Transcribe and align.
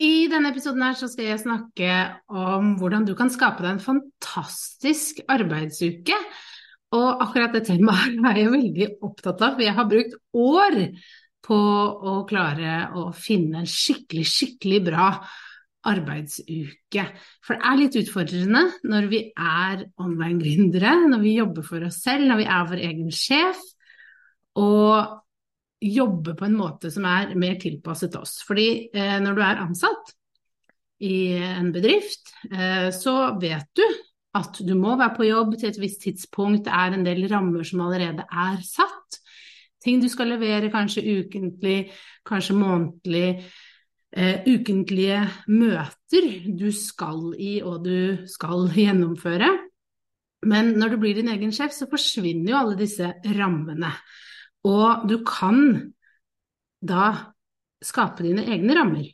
I 0.00 0.30
denne 0.32 0.48
episoden 0.54 0.80
her 0.84 0.96
så 0.96 1.10
skal 1.12 1.26
jeg 1.28 1.42
snakke 1.42 1.96
om 2.32 2.74
hvordan 2.80 3.04
du 3.04 3.12
kan 3.18 3.28
skape 3.32 3.60
deg 3.60 3.74
en 3.74 3.82
fantastisk 3.84 5.20
arbeidsuke. 5.28 6.16
Og 6.96 7.20
akkurat 7.26 7.52
det 7.54 7.66
temaet 7.68 8.16
er 8.30 8.40
jeg 8.40 8.52
veldig 8.54 8.88
opptatt 9.06 9.44
av, 9.44 9.58
for 9.58 9.64
jeg 9.66 9.76
har 9.76 9.90
brukt 9.90 10.16
år 10.32 10.78
på 11.44 11.58
å 11.60 12.16
klare 12.28 12.80
å 12.96 13.10
finne 13.16 13.62
en 13.62 13.68
skikkelig, 13.68 14.24
skikkelig 14.26 14.80
bra 14.88 15.12
arbeidsuke. 15.90 17.04
For 17.44 17.56
det 17.56 17.68
er 17.68 17.78
litt 17.80 18.00
utfordrende 18.00 18.64
når 18.88 19.08
vi 19.12 19.22
er 19.36 19.84
online-gründere, 20.00 20.96
når 21.12 21.24
vi 21.24 21.36
jobber 21.38 21.66
for 21.66 21.86
oss 21.86 22.00
selv, 22.04 22.26
når 22.28 22.40
vi 22.40 22.48
er 22.56 22.68
vår 22.72 22.84
egen 22.88 23.12
sjef, 23.14 23.60
og 24.60 25.20
jobbe 25.80 26.34
på 26.36 26.44
en 26.46 26.56
måte 26.58 26.90
som 26.92 27.06
er 27.08 27.34
mer 27.40 27.56
tilpasset 27.60 28.16
oss. 28.20 28.40
Fordi 28.46 28.90
eh, 28.92 29.16
når 29.22 29.36
du 29.36 29.42
er 29.44 29.62
ansatt 29.64 30.14
i 31.00 31.32
en 31.40 31.70
bedrift, 31.72 32.34
eh, 32.52 32.90
så 32.92 33.16
vet 33.40 33.70
du 33.76 33.86
at 34.36 34.60
du 34.62 34.74
må 34.78 34.94
være 34.94 35.16
på 35.16 35.26
jobb 35.26 35.56
til 35.58 35.70
et 35.72 35.80
visst 35.80 36.04
tidspunkt, 36.04 36.66
det 36.68 36.74
er 36.76 36.94
en 36.94 37.06
del 37.06 37.24
rammer 37.32 37.66
som 37.66 37.82
allerede 37.86 38.26
er 38.28 38.60
satt. 38.62 39.18
Ting 39.80 40.02
du 40.02 40.08
skal 40.12 40.30
levere 40.34 40.70
kanskje 40.70 41.02
ukentlig, 41.02 41.90
kanskje 42.28 42.56
månedlig. 42.58 43.40
Eh, 44.10 44.42
ukentlige 44.46 45.22
møter 45.48 46.24
du 46.58 46.68
skal 46.74 47.30
i 47.38 47.60
og 47.62 47.84
du 47.86 48.26
skal 48.30 48.68
gjennomføre. 48.74 49.50
Men 50.50 50.74
når 50.80 50.94
du 50.94 51.00
blir 51.02 51.18
din 51.18 51.30
egen 51.32 51.52
sjef, 51.54 51.72
så 51.76 51.88
forsvinner 51.90 52.52
jo 52.52 52.58
alle 52.60 52.78
disse 52.78 53.12
rammene. 53.36 53.92
Og 54.68 55.06
du 55.08 55.20
kan 55.26 55.60
da 56.80 57.06
skape 57.84 58.24
dine 58.24 58.44
egne 58.52 58.76
rammer. 58.76 59.08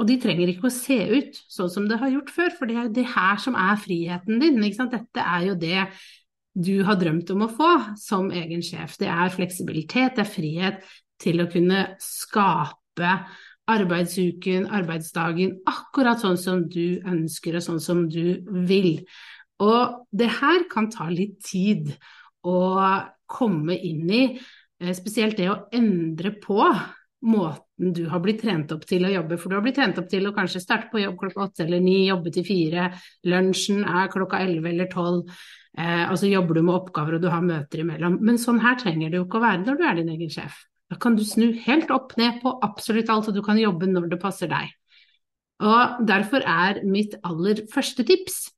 Og 0.00 0.08
de 0.08 0.16
trenger 0.22 0.48
ikke 0.48 0.70
å 0.70 0.72
se 0.72 0.96
ut 1.12 1.36
sånn 1.52 1.70
som 1.70 1.86
det 1.88 1.98
har 2.00 2.10
gjort 2.14 2.32
før, 2.32 2.54
for 2.56 2.70
det 2.70 2.76
er 2.76 2.86
jo 2.88 2.96
det 2.96 3.06
her 3.12 3.42
som 3.42 3.58
er 3.58 3.76
friheten 3.78 4.40
din. 4.40 4.62
Dette 4.64 5.26
er 5.26 5.44
jo 5.50 5.58
det 5.60 5.84
du 6.56 6.80
har 6.86 6.96
drømt 6.98 7.30
om 7.34 7.44
å 7.46 7.52
få 7.52 7.70
som 8.00 8.30
egen 8.34 8.64
sjef. 8.64 8.96
Det 8.98 9.10
er 9.12 9.34
fleksibilitet, 9.34 10.16
det 10.16 10.24
er 10.24 10.32
frihet 10.32 10.80
til 11.20 11.42
å 11.44 11.48
kunne 11.52 11.84
skape 12.02 13.12
arbeidsuken, 13.70 14.66
arbeidsdagen, 14.72 15.60
akkurat 15.68 16.22
sånn 16.22 16.40
som 16.40 16.64
du 16.72 16.98
ønsker 17.06 17.58
og 17.58 17.66
sånn 17.68 17.82
som 17.84 18.06
du 18.10 18.40
vil. 18.66 19.04
Og 19.62 20.08
det 20.16 20.30
her 20.40 20.64
kan 20.72 20.88
ta 20.90 21.06
litt 21.12 21.36
tid 21.44 21.92
å 22.42 22.58
komme 23.30 23.76
inn 23.76 24.08
i, 24.10 24.24
spesielt 24.96 25.36
det 25.36 25.50
å 25.52 25.58
endre 25.76 26.32
på 26.40 26.62
måten 27.20 27.92
du 27.94 28.06
har 28.08 28.20
blitt 28.24 28.42
trent 28.42 28.72
opp 28.72 28.84
til 28.88 29.04
å 29.04 29.12
jobbe. 29.12 29.38
For 29.40 29.52
du 29.52 29.56
har 29.58 29.64
blitt 29.64 29.76
trent 29.78 29.98
opp 30.00 30.08
til 30.10 30.28
å 30.28 30.34
kanskje 30.36 30.62
starte 30.62 30.90
på 30.92 31.02
jobb 31.02 31.18
klokka 31.20 31.46
åtte 31.46 31.64
eller 31.66 31.82
ni, 31.84 32.02
jobbe 32.08 32.32
til 32.34 32.46
fire, 32.46 32.90
lunsjen 33.28 33.84
er 33.84 34.10
klokka 34.12 34.40
elleve 34.44 34.72
eller 34.72 34.90
tolv. 34.92 35.30
Eh, 35.78 36.06
og 36.10 36.16
så 36.18 36.28
jobber 36.30 36.58
du 36.58 36.64
med 36.66 36.74
oppgaver 36.74 37.16
og 37.16 37.24
du 37.24 37.28
har 37.32 37.44
møter 37.44 37.84
imellom. 37.84 38.18
Men 38.24 38.40
sånn 38.40 38.60
her 38.64 38.78
trenger 38.80 39.12
det 39.12 39.20
jo 39.20 39.26
ikke 39.28 39.40
å 39.40 39.46
være 39.46 39.64
når 39.64 39.78
du 39.78 39.86
er 39.86 40.00
din 40.00 40.12
egen 40.16 40.32
sjef. 40.32 40.64
Da 40.90 40.98
kan 41.00 41.16
du 41.16 41.22
snu 41.24 41.52
helt 41.64 41.90
opp 41.94 42.16
ned 42.18 42.40
på 42.42 42.56
absolutt 42.66 43.10
alt, 43.12 43.28
og 43.30 43.36
du 43.36 43.44
kan 43.46 43.60
jobbe 43.60 43.86
når 43.86 44.08
det 44.10 44.20
passer 44.22 44.50
deg. 44.50 44.72
Og 45.60 46.00
derfor 46.08 46.42
er 46.48 46.80
mitt 46.88 47.14
aller 47.26 47.62
første 47.70 48.04
tips 48.08 48.48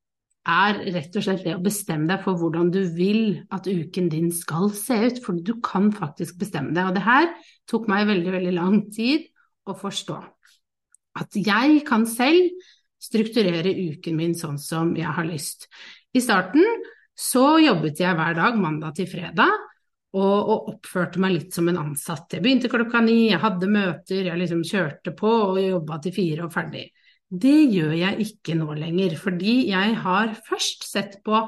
er 0.43 0.79
rett 0.91 1.17
og 1.17 1.23
slett 1.23 1.45
det 1.47 1.55
å 1.55 1.63
bestemme 1.63 2.09
deg 2.11 2.23
for 2.25 2.39
hvordan 2.39 2.71
du 2.75 2.81
vil 2.97 3.43
at 3.55 3.69
uken 3.71 4.09
din 4.11 4.31
skal 4.35 4.73
se 4.75 4.97
ut. 5.07 5.21
For 5.23 5.39
du 5.39 5.55
kan 5.63 5.91
faktisk 5.95 6.41
bestemme 6.41 6.75
det. 6.75 6.85
Og 6.89 6.97
det 6.97 7.05
her 7.07 7.29
tok 7.71 7.89
meg 7.91 8.09
veldig, 8.11 8.33
veldig 8.35 8.55
lang 8.57 8.79
tid 8.95 9.29
å 9.71 9.77
forstå. 9.79 10.19
At 11.23 11.37
jeg 11.37 11.83
kan 11.87 12.07
selv 12.09 12.51
strukturere 13.03 13.71
uken 13.71 14.17
min 14.19 14.35
sånn 14.39 14.59
som 14.63 14.95
jeg 14.99 15.11
har 15.15 15.27
lyst. 15.27 15.69
I 16.15 16.23
starten 16.23 16.65
så 17.19 17.59
jobbet 17.63 18.01
jeg 18.03 18.17
hver 18.17 18.35
dag 18.39 18.59
mandag 18.59 18.97
til 18.99 19.11
fredag. 19.11 19.69
Og, 20.13 20.69
oppførte 20.69 21.21
meg 21.25 21.33
litt 21.33 21.55
som 21.57 21.71
en 21.71 21.79
ansatt. 21.81 22.35
Jeg 22.35 22.45
begynte 22.45 22.69
klokka 22.69 23.01
ni, 23.01 23.31
jeg 23.31 23.41
hadde 23.41 23.71
møter, 23.73 24.27
jeg 24.27 24.41
liksom 24.43 24.61
kjørte 24.69 25.15
på 25.17 25.31
og 25.55 25.61
jobba 25.63 25.97
til 26.05 26.13
fire 26.13 26.45
og 26.45 26.53
ferdig. 26.53 26.83
Det 27.33 27.59
gjør 27.73 27.95
jeg 27.97 28.27
ikke 28.27 28.55
nå 28.59 28.75
lenger, 28.77 29.15
fordi 29.17 29.55
jeg 29.71 29.95
har 30.05 30.35
først 30.49 30.85
sett 30.85 31.21
på 31.25 31.39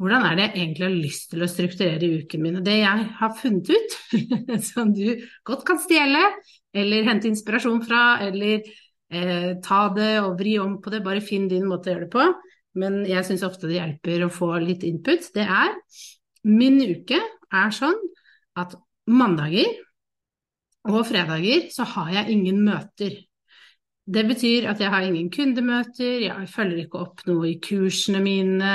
hvordan 0.00 0.24
er 0.26 0.38
det 0.38 0.46
jeg 0.46 0.54
egentlig 0.56 0.86
har 0.86 0.94
lyst 0.94 1.28
til 1.30 1.44
å 1.44 1.48
strukturere 1.50 2.08
uken 2.22 2.42
min. 2.42 2.56
Det 2.66 2.78
jeg 2.80 3.04
har 3.20 3.36
funnet 3.38 3.68
ut, 3.70 3.98
som 4.70 4.90
du 4.94 5.04
godt 5.46 5.66
kan 5.68 5.78
stjele, 5.82 6.22
eller 6.74 7.06
hente 7.06 7.30
inspirasjon 7.30 7.84
fra, 7.84 8.02
eller 8.24 8.64
eh, 8.64 9.52
ta 9.62 9.84
det 9.94 10.16
og 10.24 10.34
vri 10.40 10.56
om 10.62 10.80
på 10.82 10.90
det, 10.90 11.04
bare 11.04 11.22
finn 11.24 11.46
din 11.50 11.68
måte 11.70 11.92
å 11.92 11.94
gjøre 11.94 12.08
det 12.08 12.14
på. 12.16 12.26
Men 12.80 13.04
jeg 13.06 13.28
syns 13.28 13.44
ofte 13.46 13.68
det 13.70 13.78
hjelper 13.78 14.26
å 14.26 14.32
få 14.34 14.50
litt 14.64 14.82
input. 14.86 15.30
Det 15.34 15.46
er 15.46 15.76
Min 16.44 16.76
uke 16.82 17.16
er 17.16 17.70
sånn 17.72 17.96
at 18.60 18.74
mandager 19.08 19.70
og 20.84 21.06
fredager 21.08 21.70
så 21.72 21.86
har 21.94 22.10
jeg 22.18 22.34
ingen 22.34 22.58
møter. 22.66 23.14
Det 24.04 24.26
betyr 24.28 24.66
at 24.68 24.80
jeg 24.82 24.92
har 24.92 25.06
ingen 25.06 25.30
kundemøter, 25.32 26.26
jeg 26.26 26.48
følger 26.52 26.82
ikke 26.82 27.00
opp 27.00 27.22
noe 27.24 27.48
i 27.48 27.56
kursene 27.62 28.20
mine 28.20 28.74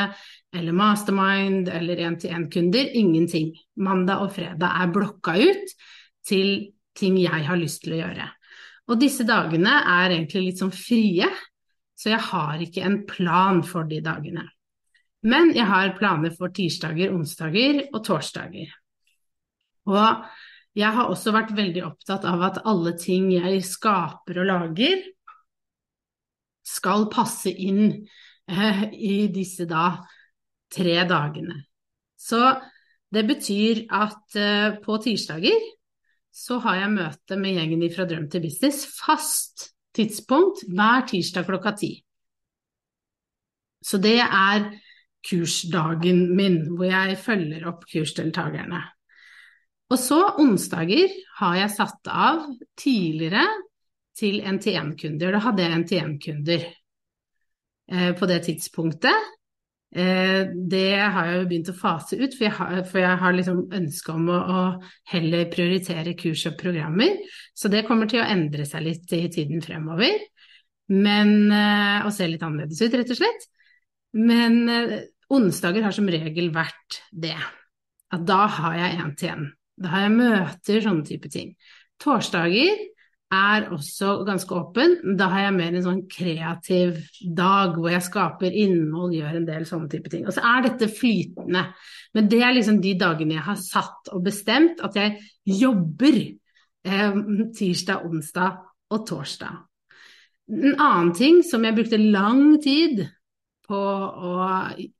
eller 0.55 0.73
mastermind 0.73 1.69
eller 1.69 2.01
én-til-én-kunder. 2.07 2.89
Ingenting. 2.97 3.51
Mandag 3.77 4.23
og 4.25 4.33
fredag 4.33 4.81
er 4.81 4.93
blokka 4.93 5.35
ut 5.37 5.75
til 6.25 6.71
ting 6.97 7.19
jeg 7.21 7.45
har 7.45 7.61
lyst 7.61 7.83
til 7.83 7.93
å 7.93 8.01
gjøre. 8.01 8.25
Og 8.89 8.97
disse 8.97 9.25
dagene 9.27 9.75
er 9.85 10.15
egentlig 10.15 10.47
litt 10.47 10.63
sånn 10.63 10.73
frie, 10.73 11.29
så 11.93 12.15
jeg 12.15 12.25
har 12.31 12.63
ikke 12.65 12.87
en 12.87 13.03
plan 13.05 13.61
for 13.61 13.85
de 13.85 14.01
dagene. 14.01 14.47
Men 15.29 15.51
jeg 15.53 15.67
har 15.67 15.93
planer 15.99 16.33
for 16.33 16.49
tirsdager, 16.55 17.13
onsdager 17.13 17.83
og 17.91 18.01
torsdager. 18.07 18.71
Og 19.89 20.25
jeg 20.79 20.95
har 20.95 21.11
også 21.11 21.33
vært 21.35 21.53
veldig 21.57 21.83
opptatt 21.85 22.25
av 22.29 22.41
at 22.47 22.61
alle 22.69 22.95
ting 22.97 23.29
jeg 23.35 23.61
skaper 23.67 24.41
og 24.41 24.49
lager, 24.49 25.03
skal 26.69 27.07
passe 27.11 27.51
inn 27.51 27.91
eh, 27.93 28.83
i 28.93 29.27
disse 29.33 29.65
da 29.69 29.91
tre 30.69 30.99
dagene. 31.09 31.63
Så 32.19 32.41
det 33.09 33.25
betyr 33.25 33.85
at 33.95 34.37
eh, 34.37 34.77
på 34.83 34.99
tirsdager 35.01 35.57
så 36.39 36.59
har 36.63 36.83
jeg 36.83 36.93
møte 36.93 37.39
med 37.41 37.57
gjengen 37.57 37.87
fra 37.93 38.05
Drøm 38.07 38.27
til 38.31 38.43
business, 38.45 38.85
fast 38.99 39.71
tidspunkt 39.97 40.61
hver 40.69 41.07
tirsdag 41.09 41.47
klokka 41.47 41.73
ti. 41.79 41.95
Så 43.81 43.97
det 43.97 44.19
er 44.21 44.69
kursdagen 45.25 46.29
min, 46.35 46.61
hvor 46.75 46.87
jeg 46.87 47.17
følger 47.19 47.65
opp 47.71 47.85
kursdeltakerne. 47.89 48.81
Og 49.89 49.97
så 49.97 50.19
onsdager 50.39 51.09
har 51.39 51.55
jeg 51.57 51.73
satt 51.73 52.11
av 52.13 52.43
tidligere 52.77 53.47
til 54.19 54.39
NTN-kunder. 54.43 55.33
Da 55.35 55.43
hadde 55.47 55.65
jeg 55.65 55.81
NTN-kunder 55.83 56.63
eh, 56.67 58.13
på 58.19 58.29
det 58.29 58.41
tidspunktet. 58.49 59.29
Eh, 59.89 60.45
det 60.69 60.99
har 61.01 61.25
jeg 61.25 61.37
jo 61.39 61.45
begynt 61.49 61.71
å 61.71 61.77
fase 61.77 62.17
ut, 62.19 62.35
for 62.35 62.45
jeg 62.45 62.55
har, 62.59 62.81
for 62.85 63.01
jeg 63.01 63.21
har 63.23 63.33
liksom 63.33 63.61
ønske 63.73 64.13
om 64.13 64.27
å, 64.29 64.39
å, 64.39 64.59
heller 65.09 65.47
prioritere 65.49 66.13
kurs 66.19 66.45
og 66.51 66.59
programmer. 66.59 67.15
Så 67.57 67.71
det 67.73 67.85
kommer 67.87 68.09
til 68.09 68.21
å 68.21 68.27
endre 68.29 68.67
seg 68.69 68.85
litt 68.85 69.15
i 69.17 69.23
tiden 69.33 69.63
fremover. 69.65 70.27
Men, 70.93 71.33
eh, 71.53 72.05
og 72.05 72.13
se 72.13 72.27
litt 72.29 72.45
annerledes 72.45 72.81
ut, 72.81 72.93
rett 72.97 73.15
og 73.15 73.21
slett. 73.21 73.49
Men 74.17 74.61
eh, 74.73 74.99
onsdager 75.33 75.85
har 75.85 75.95
som 75.95 76.09
regel 76.09 76.51
vært 76.53 77.01
det. 77.09 77.37
At 78.13 78.25
da 78.25 78.45
har 78.49 78.77
jeg 78.77 79.01
én 79.01 79.17
til 79.17 79.33
én. 79.33 79.49
Da 79.79 79.93
har 79.93 80.05
jeg 80.05 80.15
møter, 80.17 80.81
sånne 80.83 81.05
type 81.07 81.29
ting. 81.33 81.53
Torsdager 82.01 82.77
er 83.29 83.67
også 83.73 84.23
ganske 84.25 84.55
åpen. 84.57 84.95
Da 85.17 85.27
har 85.29 85.45
jeg 85.45 85.55
mer 85.59 85.75
en 85.77 85.85
sånn 85.85 86.01
kreativ 86.09 86.97
dag 87.37 87.75
hvor 87.77 87.91
jeg 87.93 88.05
skaper 88.07 88.55
innhold, 88.63 89.13
gjør 89.13 89.37
en 89.37 89.47
del 89.47 89.67
sånne 89.69 89.89
type 89.91 90.09
ting. 90.09 90.25
Og 90.25 90.33
så 90.33 90.43
er 90.49 90.65
dette 90.65 90.89
flytende. 90.91 91.67
Men 92.17 92.29
det 92.31 92.41
er 92.41 92.55
liksom 92.57 92.81
de 92.81 92.95
dagene 92.99 93.37
jeg 93.37 93.45
har 93.45 93.61
satt 93.61 94.11
og 94.15 94.25
bestemt 94.25 94.81
at 94.85 94.97
jeg 94.97 95.19
jobber 95.59 96.19
eh, 96.25 97.21
tirsdag, 97.57 98.09
onsdag 98.09 98.59
og 98.89 99.05
torsdag. 99.09 99.61
En 100.49 100.73
annen 100.81 101.13
ting 101.13 101.43
som 101.45 101.65
jeg 101.65 101.77
brukte 101.77 102.01
lang 102.01 102.57
tid 102.63 103.05
på 103.69 103.77
å 103.77 104.49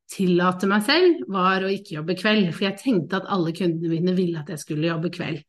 tillate 0.10 0.70
meg 0.70 0.86
selv, 0.86 1.24
var 1.34 1.66
å 1.66 1.74
ikke 1.74 1.96
jobbe 1.98 2.16
kveld. 2.18 2.52
For 2.54 2.68
jeg 2.68 2.82
tenkte 2.82 3.18
at 3.18 3.30
alle 3.34 3.54
kundene 3.58 3.90
mine 3.90 4.14
ville 4.18 4.42
at 4.42 4.50
jeg 4.54 4.62
skulle 4.62 4.90
jobbe 4.92 5.10
kveld. 5.14 5.42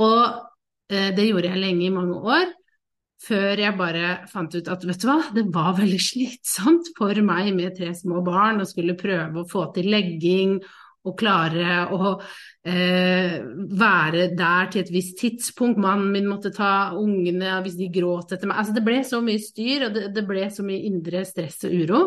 Og 0.00 0.55
det 0.88 1.24
gjorde 1.26 1.50
jeg 1.50 1.60
lenge, 1.60 1.86
i 1.88 1.94
mange 1.94 2.20
år. 2.22 2.52
Før 3.26 3.58
jeg 3.58 3.74
bare 3.78 4.08
fant 4.28 4.52
ut 4.52 4.66
at 4.68 4.82
vet 4.84 5.00
du 5.00 5.06
hva, 5.08 5.20
det 5.34 5.46
var 5.54 5.76
veldig 5.78 6.00
slitsomt 6.04 6.90
for 6.98 7.16
meg 7.24 7.48
med 7.56 7.74
tre 7.78 7.94
små 7.96 8.20
barn 8.26 8.60
å 8.60 8.68
skulle 8.68 8.98
prøve 8.98 9.40
å 9.40 9.48
få 9.48 9.70
til 9.74 9.88
legging 9.90 10.58
og 11.06 11.14
klare 11.18 11.84
å 11.94 12.12
eh, 12.66 13.36
være 13.78 14.28
der 14.36 14.70
til 14.72 14.82
et 14.82 14.92
visst 14.92 15.20
tidspunkt. 15.22 15.80
Mannen 15.80 16.10
min 16.12 16.28
måtte 16.28 16.52
ta 16.54 16.92
ungene 16.98 17.60
hvis 17.64 17.78
de 17.78 17.90
gråt 17.94 18.34
etter 18.34 18.50
meg. 18.50 18.58
Altså, 18.60 18.74
det 18.76 18.84
ble 18.86 18.98
så 19.06 19.22
mye 19.24 19.42
styr, 19.42 19.86
og 19.86 19.94
det, 19.96 20.08
det 20.16 20.26
ble 20.28 20.48
så 20.52 20.66
mye 20.66 20.88
indre 20.88 21.22
stress 21.28 21.62
og 21.68 21.76
uro. 21.76 22.02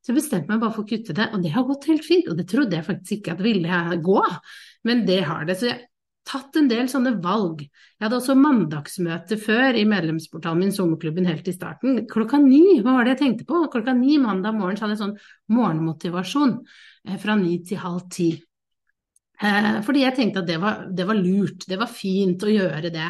Så 0.00 0.12
jeg 0.12 0.18
bestemte 0.18 0.50
meg 0.50 0.62
bare 0.62 0.74
for 0.74 0.84
å 0.84 0.90
kutte 0.90 1.14
det, 1.16 1.28
og 1.36 1.44
det 1.44 1.54
har 1.54 1.66
gått 1.68 1.88
helt 1.92 2.06
fint. 2.06 2.28
Og 2.32 2.38
det 2.38 2.48
trodde 2.50 2.76
jeg 2.76 2.88
faktisk 2.88 3.16
ikke 3.18 3.36
at 3.36 3.44
ville 3.44 4.02
gå, 4.02 4.20
men 4.88 5.06
det 5.08 5.22
har 5.28 5.46
det. 5.46 5.58
Så 5.60 5.70
jeg 5.70 5.78
tatt 6.28 6.56
en 6.60 6.68
del 6.70 6.88
sånne 6.90 7.14
valg. 7.22 7.62
Jeg 7.64 8.04
hadde 8.04 8.18
også 8.18 8.36
mandagsmøte 8.38 9.38
før 9.40 9.78
i 9.78 9.86
medlemsportalen 9.88 10.62
min, 10.64 10.74
Sommerklubben, 10.74 11.26
helt 11.28 11.48
i 11.48 11.54
starten. 11.54 12.04
Klokka 12.10 12.38
ni, 12.42 12.80
hva 12.84 12.96
var 12.96 13.06
det 13.06 13.16
jeg 13.16 13.22
tenkte 13.24 13.48
på? 13.48 13.64
Klokka 13.72 13.94
ni 13.96 14.18
mandag 14.22 14.56
morgen 14.58 14.78
så 14.78 14.86
hadde 14.86 14.96
jeg 14.96 15.02
sånn 15.02 15.56
morgenmotivasjon 15.56 16.56
eh, 17.08 17.18
fra 17.20 17.36
ni 17.40 17.58
til 17.66 17.82
halv 17.82 18.06
ti. 18.12 18.30
Eh, 19.40 19.70
fordi 19.86 20.04
jeg 20.04 20.16
tenkte 20.18 20.42
at 20.42 20.50
det 20.50 20.58
var, 20.62 20.84
det 20.92 21.06
var 21.08 21.18
lurt, 21.18 21.64
det 21.68 21.80
var 21.80 21.92
fint 21.92 22.44
å 22.44 22.52
gjøre 22.52 22.92
det. 22.94 23.08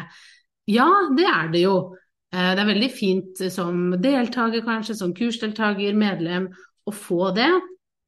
Ja, 0.71 0.87
det 1.17 1.27
er 1.27 1.51
det 1.53 1.65
jo. 1.65 1.75
Eh, 2.31 2.53
det 2.55 2.63
er 2.63 2.71
veldig 2.71 2.91
fint 2.95 3.43
som 3.51 3.91
deltaker, 4.01 4.63
kanskje, 4.65 4.97
som 4.97 5.13
kursdeltaker, 5.17 5.97
medlem, 5.97 6.49
å 6.87 6.95
få 6.95 7.29
det, 7.35 7.51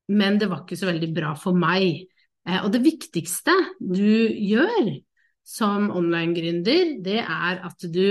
men 0.09 0.39
det 0.41 0.49
var 0.49 0.63
ikke 0.63 0.79
så 0.79 0.89
veldig 0.89 1.11
bra 1.15 1.35
for 1.39 1.55
meg. 1.57 2.07
Eh, 2.47 2.59
og 2.61 2.71
det 2.73 2.83
viktigste 2.83 3.55
du 3.79 4.29
gjør 4.29 4.95
som 5.43 5.89
online-gründer, 5.91 6.97
det 7.03 7.19
er 7.23 7.61
at 7.67 7.85
du 7.91 8.05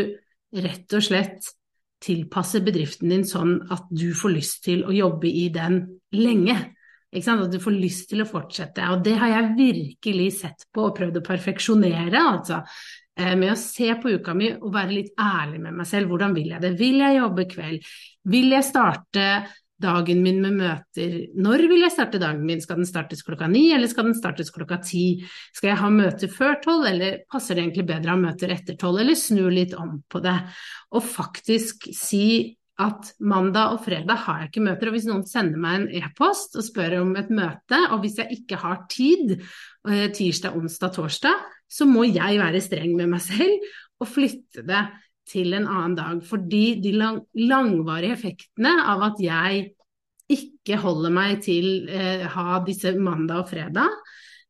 rett 0.52 0.96
og 0.96 1.04
slett 1.04 1.48
tilpasser 2.02 2.64
bedriften 2.66 3.12
din 3.12 3.26
sånn 3.28 3.60
at 3.72 3.86
du 3.94 4.10
får 4.16 4.34
lyst 4.34 4.64
til 4.66 4.82
å 4.84 4.94
jobbe 4.94 5.30
i 5.30 5.46
den 5.54 5.84
lenge. 6.16 6.56
At 7.12 7.52
du 7.52 7.58
får 7.60 7.76
lyst 7.76 8.08
til 8.10 8.24
å 8.24 8.28
fortsette. 8.28 8.88
Og 8.94 9.02
det 9.04 9.18
har 9.20 9.30
jeg 9.34 9.54
virkelig 9.58 10.28
sett 10.40 10.66
på 10.72 10.88
og 10.88 10.96
prøvd 10.96 11.20
å 11.20 11.24
perfeksjonere, 11.26 12.20
altså. 12.20 12.62
Eh, 13.12 13.34
med 13.36 13.52
å 13.52 13.58
se 13.60 13.90
på 14.00 14.14
uka 14.16 14.32
mi 14.32 14.48
og 14.54 14.70
være 14.72 14.96
litt 14.96 15.12
ærlig 15.20 15.60
med 15.60 15.76
meg 15.76 15.88
selv. 15.88 16.08
Hvordan 16.08 16.32
vil 16.36 16.54
jeg 16.54 16.64
det? 16.64 16.72
Vil 16.80 17.02
jeg 17.02 17.18
jobbe 17.18 17.44
kveld? 17.50 17.90
Vil 18.32 18.54
jeg 18.56 18.64
starte 18.64 19.26
dagen 19.82 20.22
min 20.24 20.40
med 20.44 20.56
møter. 20.60 21.18
Når 21.34 21.66
vil 21.70 21.84
jeg 21.84 21.94
starte 21.94 22.20
dagen 22.22 22.44
min? 22.46 22.62
Skal 22.62 22.80
den 22.80 22.88
startes 22.88 23.24
klokka 23.26 23.48
ni, 23.50 23.68
eller 23.74 23.90
skal 23.90 24.08
den 24.08 24.16
startes 24.18 24.52
klokka 24.54 24.78
ti? 24.86 25.04
Skal 25.54 25.72
jeg 25.72 25.82
ha 25.82 25.92
møter 25.92 26.32
før 26.32 26.58
tolv, 26.64 26.88
eller 26.88 27.22
passer 27.30 27.58
det 27.58 27.66
egentlig 27.66 27.88
bedre 27.90 28.12
å 28.12 28.16
ha 28.16 28.24
møter 28.24 28.54
etter 28.54 28.78
tolv, 28.80 29.02
eller 29.02 29.18
snu 29.18 29.44
litt 29.52 29.76
om 29.78 29.98
på 30.10 30.22
det? 30.24 30.38
Og 30.96 31.06
faktisk 31.06 31.90
si 31.96 32.26
at 32.80 33.12
mandag 33.20 33.74
og 33.74 33.82
fredag 33.84 34.24
har 34.24 34.40
jeg 34.40 34.50
ikke 34.50 34.64
møter, 34.64 34.88
og 34.88 34.96
hvis 34.96 35.06
noen 35.10 35.26
sender 35.28 35.60
meg 35.60 35.78
en 35.78 36.02
e-post 36.02 36.56
og 36.58 36.64
spør 36.66 36.98
om 37.02 37.12
et 37.20 37.30
møte, 37.34 37.78
og 37.92 38.00
hvis 38.02 38.18
jeg 38.22 38.40
ikke 38.40 38.58
har 38.62 38.84
tid 38.90 39.36
eh, 39.36 40.08
tirsdag, 40.14 40.56
onsdag, 40.56 40.94
torsdag, 40.96 41.46
så 41.68 41.86
må 41.88 42.06
jeg 42.08 42.40
være 42.40 42.62
streng 42.64 42.96
med 42.96 43.12
meg 43.12 43.22
selv 43.24 43.72
og 44.02 44.10
flytte 44.10 44.64
det 44.66 44.82
til 45.28 45.54
en 45.56 45.68
annen 45.68 45.94
dag. 45.98 46.24
Fordi 46.26 46.64
de 46.82 46.96
lang, 46.96 47.20
langvarige 47.38 48.16
effektene 48.16 48.74
av 48.90 49.04
at 49.10 49.22
jeg 49.22 49.70
ikke 50.32 50.78
holder 50.80 51.12
meg 51.14 51.40
til 51.44 51.88
eh, 51.90 52.26
ha 52.32 52.60
disse 52.66 52.94
mandag 52.98 53.44
og 53.44 53.50
fredag, 53.52 53.96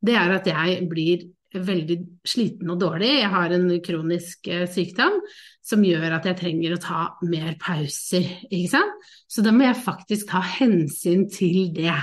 det 0.03 0.19
er 0.19 0.35
at 0.37 0.51
jeg 0.51 0.83
blir 0.91 1.25
veldig 1.53 1.99
sliten 2.27 2.71
og 2.73 2.81
dårlig. 2.81 3.11
Jeg 3.21 3.31
har 3.33 3.55
en 3.55 3.69
kronisk 3.85 4.49
eh, 4.49 4.67
sykdom 4.71 5.21
som 5.63 5.85
gjør 5.85 6.17
at 6.17 6.27
jeg 6.31 6.39
trenger 6.41 6.75
å 6.75 6.83
ta 6.83 7.03
mer 7.29 7.55
pauser, 7.61 8.27
ikke 8.49 8.73
sant. 8.73 9.11
Så 9.31 9.45
da 9.45 9.53
må 9.55 9.69
jeg 9.69 9.85
faktisk 9.85 10.33
ta 10.33 10.43
hensyn 10.59 11.29
til 11.33 11.71
det. 11.77 11.95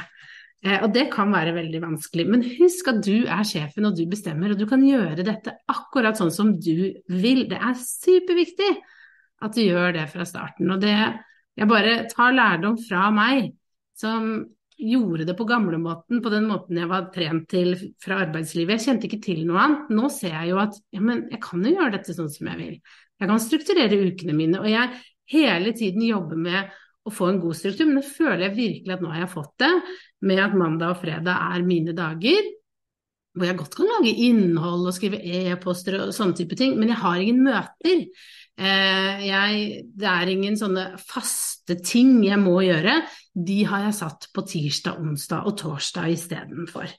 Eh, 0.65 0.81
og 0.83 0.91
det 0.91 1.05
kan 1.13 1.31
være 1.31 1.55
veldig 1.55 1.81
vanskelig. 1.85 2.25
Men 2.27 2.43
husk 2.59 2.91
at 2.91 3.01
du 3.05 3.23
er 3.23 3.47
sjefen 3.47 3.87
og 3.87 3.95
du 3.97 4.03
bestemmer, 4.11 4.51
og 4.53 4.59
du 4.59 4.67
kan 4.69 4.83
gjøre 4.83 5.25
dette 5.27 5.55
akkurat 5.71 6.19
sånn 6.19 6.33
som 6.35 6.53
du 6.59 6.91
vil. 7.07 7.45
Det 7.49 7.59
er 7.59 7.79
superviktig 7.79 8.71
at 9.39 9.55
du 9.55 9.63
gjør 9.63 9.95
det 9.95 10.07
fra 10.11 10.27
starten. 10.27 10.71
Og 10.75 10.83
det 10.83 10.95
Jeg 11.59 11.67
bare 11.67 12.05
tar 12.07 12.31
lærdom 12.31 12.77
fra 12.79 13.09
meg, 13.11 13.49
som 13.99 14.45
gjorde 14.79 15.25
det 15.27 15.35
på 15.35 15.43
gamlemåten, 15.43 16.21
på 16.23 16.31
den 16.31 16.45
måten 16.47 16.77
jeg 16.79 16.87
var 16.87 17.09
trent 17.11 17.49
til 17.51 17.73
fra 17.99 18.21
arbeidslivet. 18.23 18.77
Jeg 18.77 18.85
kjente 18.85 19.09
ikke 19.09 19.19
til 19.25 19.41
noe 19.47 19.59
annet. 19.59 19.89
Nå 19.91 20.07
ser 20.13 20.37
jeg 20.37 20.53
jo 20.53 20.61
at 20.61 20.77
ja, 20.95 21.01
men 21.03 21.25
jeg 21.33 21.41
kan 21.43 21.65
jo 21.65 21.73
gjøre 21.73 21.97
dette 21.97 22.15
sånn 22.15 22.31
som 22.31 22.47
jeg 22.47 22.59
vil. 22.61 22.77
Jeg 23.19 23.31
kan 23.31 23.43
strukturere 23.43 23.99
ukene 24.07 24.37
mine, 24.37 24.61
og 24.61 24.69
jeg 24.71 25.01
hele 25.35 25.73
tiden 25.75 26.05
jobber 26.07 26.39
med 26.39 26.71
å 27.07 27.13
få 27.13 27.29
en 27.31 27.41
god 27.41 27.57
struktur, 27.57 27.87
men 27.87 27.99
nå 27.99 28.05
føler 28.05 28.47
jeg 28.47 28.57
virkelig 28.57 28.95
at 28.95 29.03
nå 29.03 29.11
har 29.13 29.23
jeg 29.23 29.33
fått 29.33 29.53
det, 29.63 29.73
med 30.29 30.41
at 30.43 30.57
mandag 30.57 30.95
og 30.95 31.03
fredag 31.03 31.45
er 31.55 31.67
mine 31.67 31.95
dager. 31.97 32.49
Hvor 33.37 33.45
jeg 33.45 33.59
godt 33.59 33.77
kan 33.77 33.87
lage 33.87 34.17
innhold 34.25 34.89
og 34.89 34.95
skrive 34.95 35.21
e-poster 35.21 35.99
og 36.01 36.13
sånne 36.15 36.35
type 36.35 36.57
ting, 36.59 36.75
men 36.79 36.91
jeg 36.91 36.99
har 36.99 37.21
ingen 37.21 37.41
møter. 37.45 38.03
Eh, 38.59 39.25
jeg, 39.29 39.65
det 39.95 40.09
er 40.11 40.31
ingen 40.33 40.57
sånne 40.59 40.89
faste 40.99 41.77
ting 41.85 42.17
jeg 42.25 42.41
må 42.41 42.57
gjøre. 42.65 42.97
De 43.31 43.61
har 43.69 43.85
jeg 43.87 43.99
satt 44.01 44.27
på 44.35 44.43
tirsdag, 44.49 44.99
onsdag 44.99 45.47
og 45.47 45.55
torsdag 45.61 46.11
istedenfor. 46.17 46.89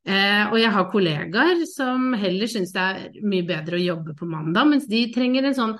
Eh, 0.00 0.44
og 0.48 0.56
jeg 0.60 0.72
har 0.72 0.90
kollegaer 0.92 1.64
som 1.68 2.12
heller 2.16 2.48
syns 2.48 2.72
det 2.72 2.84
er 2.84 3.18
mye 3.20 3.44
bedre 3.48 3.76
å 3.76 3.82
jobbe 3.84 4.14
på 4.16 4.28
mandag, 4.28 4.68
mens 4.68 4.86
de 4.88 5.06
trenger 5.12 5.48
en 5.48 5.56
sånn 5.56 5.74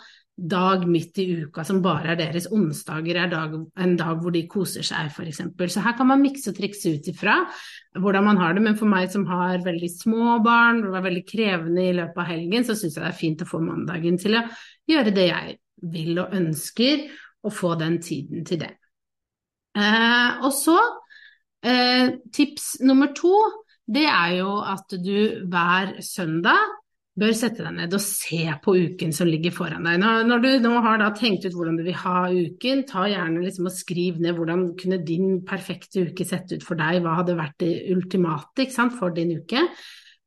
dag 0.49 0.87
midt 0.88 1.18
i 1.20 1.26
uka 1.44 1.64
som 1.66 1.82
bare 1.85 2.14
er 2.14 2.18
deres. 2.18 2.49
Onsdager 2.54 3.18
er 3.20 3.30
dag, 3.32 3.54
en 3.54 3.94
dag 3.99 4.20
hvor 4.23 4.32
de 4.35 4.47
koser 4.50 4.87
seg, 4.87 5.11
f.eks. 5.12 5.42
Så 5.75 5.85
her 5.85 5.97
kan 5.99 6.09
man 6.09 6.23
mikse 6.23 6.52
og 6.52 6.59
trikse 6.59 6.94
ut 6.97 7.11
ifra 7.12 7.37
hvordan 8.00 8.26
man 8.26 8.40
har 8.40 8.56
det. 8.56 8.64
Men 8.64 8.78
for 8.80 8.90
meg 8.90 9.11
som 9.12 9.26
har 9.28 9.64
veldig 9.64 9.90
små 9.92 10.38
barn, 10.44 10.82
det 10.85 10.92
var 10.94 11.06
veldig 11.06 11.25
krevende 11.28 11.87
i 11.88 11.97
løpet 11.99 12.23
av 12.23 12.30
helgen, 12.30 12.66
så 12.66 12.76
syns 12.78 12.97
jeg 12.97 13.04
det 13.04 13.11
er 13.12 13.20
fint 13.20 13.44
å 13.44 13.50
få 13.50 13.62
mandagen 13.64 14.20
til 14.20 14.38
å 14.40 14.44
gjøre 14.90 15.14
det 15.16 15.28
jeg 15.28 15.59
vil 15.90 16.20
og 16.20 16.37
ønsker, 16.37 17.09
og 17.40 17.54
få 17.56 17.73
den 17.80 17.97
tiden 18.04 18.44
til 18.44 18.61
det. 18.61 18.75
Eh, 19.76 20.42
og 20.44 20.52
så 20.52 20.76
eh, 21.64 22.18
tips 22.35 22.75
nummer 22.85 23.14
to, 23.16 23.32
det 23.90 24.04
er 24.04 24.35
jo 24.42 24.59
at 24.61 24.92
du 24.92 25.47
hver 25.49 25.97
søndag 26.04 26.79
bør 27.18 27.32
sette 27.36 27.64
deg 27.64 27.74
ned 27.76 27.94
og 27.96 28.02
se 28.04 28.44
på 28.62 28.74
uken 28.86 29.12
som 29.14 29.28
ligger 29.28 29.52
foran 29.54 29.86
deg. 29.86 29.98
Når, 30.00 30.24
når 30.28 30.42
du 30.44 30.50
nå 30.64 30.74
har 30.84 31.02
tenkt 31.18 31.46
ut 31.46 31.56
hvordan 31.56 31.78
du 31.80 31.84
vil 31.86 31.98
ha 32.04 32.18
uken, 32.30 32.84
ta 32.88 33.06
gjerne 33.10 33.42
liksom 33.44 33.68
og 33.68 33.74
skriv 33.74 34.20
ned 34.22 34.36
hvordan 34.38 34.66
kunne 34.80 35.00
din 35.04 35.40
perfekte 35.46 36.06
uke 36.10 36.26
sett 36.28 36.54
ut 36.54 36.66
for 36.66 36.80
deg, 36.80 37.02
hva 37.02 37.18
hadde 37.20 37.38
vært 37.38 37.58
det 37.64 37.72
ultimate 37.94 38.68
for 38.96 39.16
din 39.16 39.34
uke. 39.40 39.66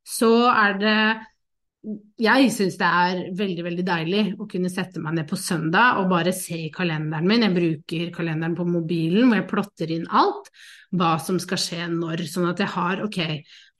Så 0.03 0.33
er 0.51 0.81
det 0.81 0.97
jeg 2.23 2.51
syns 2.55 2.77
det 2.79 2.87
er 2.87 3.17
veldig 3.35 3.63
veldig 3.65 3.83
deilig 3.83 4.21
å 4.39 4.45
kunne 4.47 4.71
sette 4.71 5.01
meg 5.03 5.17
ned 5.17 5.27
på 5.27 5.35
søndag 5.39 5.99
og 5.99 6.07
bare 6.13 6.31
se 6.35 6.55
i 6.69 6.71
kalenderen 6.71 7.27
min. 7.27 7.43
Jeg 7.43 7.55
bruker 7.57 8.13
kalenderen 8.15 8.55
på 8.55 8.67
mobilen 8.67 9.27
hvor 9.27 9.41
jeg 9.41 9.49
plotter 9.49 9.91
inn 9.91 10.05
alt, 10.07 10.47
hva 10.95 11.17
som 11.19 11.41
skal 11.43 11.59
skje 11.59 11.89
når. 11.91 12.23
Sånn 12.31 12.47
at 12.53 12.63
jeg 12.63 12.71
har 12.77 13.03
ok, 13.03 13.19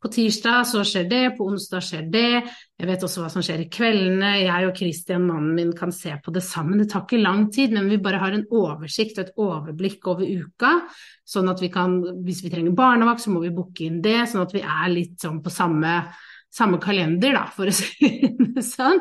på 0.04 0.10
tirsdag 0.12 0.66
så 0.68 0.82
skjer 0.84 1.06
det, 1.08 1.22
på 1.38 1.46
onsdag 1.48 1.84
skjer 1.86 2.08
det. 2.12 2.42
Jeg 2.76 2.88
vet 2.90 3.04
også 3.08 3.22
hva 3.24 3.30
som 3.32 3.44
skjer 3.46 3.62
i 3.64 3.70
kveldene. 3.72 4.32
Jeg 4.42 4.68
og 4.68 4.76
Christian, 4.76 5.24
mannen 5.30 5.54
min, 5.56 5.70
kan 5.78 5.94
se 5.96 6.12
på 6.20 6.34
det 6.36 6.42
sammen. 6.44 6.82
Det 6.82 6.90
tar 6.92 7.06
ikke 7.06 7.22
lang 7.22 7.46
tid, 7.56 7.72
men 7.72 7.88
vi 7.88 8.02
bare 8.04 8.20
har 8.20 8.36
en 8.36 8.44
oversikt 8.52 9.22
og 9.22 9.24
et 9.24 9.40
overblikk 9.40 10.10
over 10.12 10.28
uka. 10.28 10.74
Sånn 11.24 11.48
at 11.48 11.64
vi 11.64 11.70
kan, 11.72 11.96
hvis 12.26 12.42
vi 12.44 12.52
trenger 12.52 12.76
barnevakt, 12.76 13.24
så 13.24 13.32
må 13.32 13.46
vi 13.46 13.54
booke 13.56 13.86
inn 13.88 14.02
det. 14.04 14.26
Sånn 14.28 14.44
at 14.44 14.56
vi 14.58 14.66
er 14.66 14.92
litt 14.92 15.16
sånn 15.24 15.40
på 15.46 15.54
samme, 15.54 15.94
samme 16.52 16.82
kalender, 16.84 17.38
da, 17.40 17.46
for 17.56 17.72
å 17.72 17.78
si 17.80 18.12
det 18.28 18.66
sånn. 18.74 19.00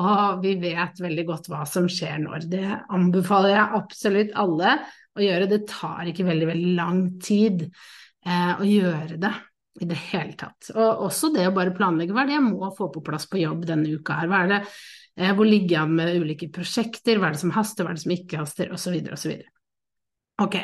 Og 0.00 0.40
vi 0.46 0.54
vet 0.62 1.02
veldig 1.02 1.26
godt 1.28 1.50
hva 1.52 1.66
som 1.68 1.90
skjer 1.92 2.22
når. 2.24 2.48
Det 2.48 2.64
anbefaler 2.96 3.52
jeg 3.52 3.82
absolutt 3.82 4.32
alle 4.40 4.78
å 5.12 5.28
gjøre. 5.28 5.52
Det 5.52 5.60
tar 5.68 6.08
ikke 6.08 6.24
veldig, 6.30 6.50
veldig 6.54 6.74
lang 6.80 7.04
tid 7.20 7.66
eh, 7.68 8.56
å 8.56 8.64
gjøre 8.64 9.20
det 9.20 9.36
i 9.80 9.88
det 9.88 9.98
hele 10.10 10.36
tatt. 10.38 10.70
Og 10.74 11.04
også 11.08 11.32
det 11.34 11.46
å 11.48 11.54
bare 11.56 11.74
planlegge 11.76 12.14
hva 12.14 12.24
er 12.24 12.30
det 12.30 12.38
jeg 12.38 12.46
må 12.46 12.70
få 12.76 12.90
på 12.94 13.02
plass 13.06 13.28
på 13.30 13.42
jobb 13.42 13.66
denne 13.68 13.92
uka 13.94 14.20
her. 14.20 14.30
Hva 14.30 14.42
er 14.44 14.52
det, 14.52 14.60
eh, 15.18 15.34
hvor 15.36 15.48
ligger 15.48 15.76
jeg 15.76 15.82
an 15.82 15.96
med 16.00 16.18
ulike 16.22 16.50
prosjekter, 16.54 17.18
hva 17.18 17.30
er 17.30 17.36
det 17.36 17.42
som 17.44 17.54
haster, 17.56 17.84
hva 17.84 17.94
er 17.94 18.00
det 18.00 18.04
som 18.06 18.16
ikke 18.16 18.42
haster, 18.42 18.72
osv. 18.74 18.98
osv. 19.14 19.34
Ok. 20.42 20.60